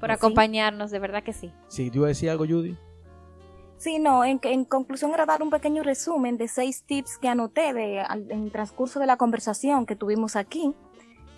[0.00, 0.14] por sí.
[0.14, 1.52] acompañarnos, de verdad que sí.
[1.68, 2.76] Si ¿tú ibas a decir algo, Judy?
[3.76, 7.72] Sí, no, en, en conclusión era dar un pequeño resumen de seis tips que anoté
[7.72, 10.74] de, al- en el transcurso de la conversación que tuvimos aquí,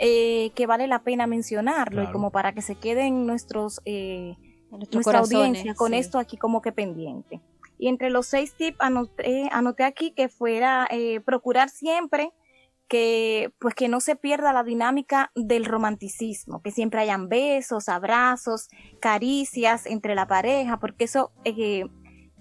[0.00, 2.08] eh, que vale la pena mencionarlo Claro.
[2.10, 4.36] y como para que se queden nuestros, eh,
[4.70, 5.98] nuestra corazones, audiencia con sí.
[5.98, 7.40] esto aquí como que pendiente.
[7.78, 12.32] Y entre los seis tips anoté, anoté aquí que fuera eh, procurar siempre
[12.88, 18.68] que pues que no se pierda la dinámica del romanticismo, que siempre hayan besos, abrazos,
[19.00, 21.84] caricias entre la pareja, porque eso eh,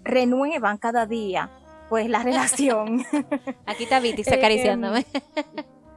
[0.04, 1.50] renuevan cada día
[1.90, 3.04] pues la relación.
[3.66, 5.06] Aquí está Vitix Eh, acariciándome.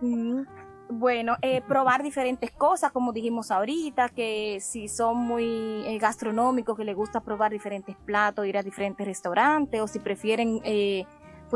[0.01, 0.42] Mm,
[0.90, 6.84] Bueno, eh, probar diferentes cosas, como dijimos ahorita, que si son muy eh, gastronómicos, que
[6.84, 10.61] les gusta probar diferentes platos, ir a diferentes restaurantes, o si prefieren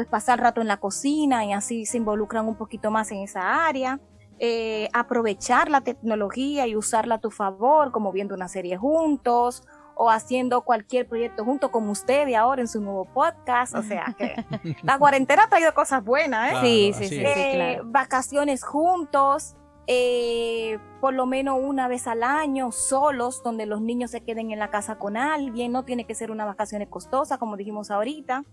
[0.03, 3.19] eh, pues pasar rato en la cocina y así se involucran un poquito más en
[3.19, 4.01] esa área.
[4.41, 9.65] Eh, aprovechar la tecnología y usarla a tu favor, como viendo una serie juntos
[9.97, 13.75] o haciendo cualquier proyecto junto como ustedes ahora en su nuevo podcast.
[13.75, 14.37] O sea que
[14.85, 16.51] la cuarentena ha traído cosas buenas, ¿eh?
[16.53, 17.35] Claro, sí, sí, sí, es.
[17.35, 17.83] sí, Eh, claro.
[17.87, 19.57] vacaciones juntos,
[19.89, 24.61] eh, por lo menos una vez al año, solos, donde los niños se queden en
[24.61, 28.45] la casa con alguien, no tiene que ser una vacaciones costosa, como dijimos ahorita.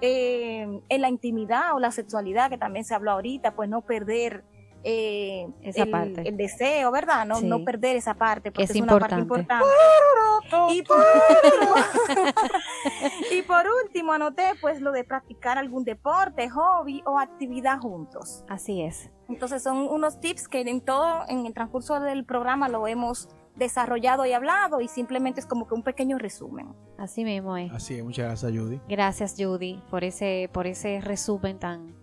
[0.00, 4.44] Eh, en la intimidad o la sexualidad, que también se habló ahorita, pues no perder
[4.84, 6.28] eh, Esa el, parte.
[6.28, 7.26] el deseo, ¿verdad?
[7.26, 7.46] No, Sí.
[7.46, 9.64] no perder esa parte, porque Es es, una parte importante.
[9.64, 10.72] importante.
[10.74, 11.74] Y por, último,
[13.32, 18.44] y por último, anoté pues lo de practicar algún deporte, hobby o actividad juntos.
[18.48, 19.10] Así es.
[19.28, 23.28] Entonces son unos tips que en todo, en el transcurso del programa lo hemos
[23.58, 26.74] desarrollado y hablado y simplemente es como que un pequeño resumen.
[26.96, 27.72] Así mismo es.
[27.72, 28.80] Así es, muchas gracias, Judy.
[28.88, 31.94] Gracias, Judy, por ese, por ese resumen tan,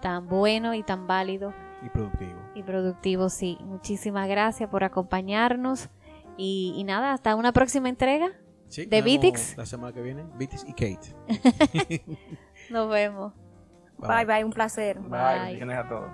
[0.00, 1.52] tan bueno y tan válido
[1.84, 2.38] Y productivo.
[2.54, 3.28] y productivo.
[3.28, 5.88] Sí, muchísimas gracias por acompañarnos.
[6.36, 8.32] Y, y nada, hasta una próxima entrega.
[8.68, 9.56] Sí, ¿De Vitix?
[9.56, 11.14] La semana que viene, Vitix y Kate.
[12.70, 13.32] Nos vemos.
[13.98, 14.98] Bye bye, un placer.
[14.98, 15.74] Bye, Bye.
[15.74, 16.10] a todos.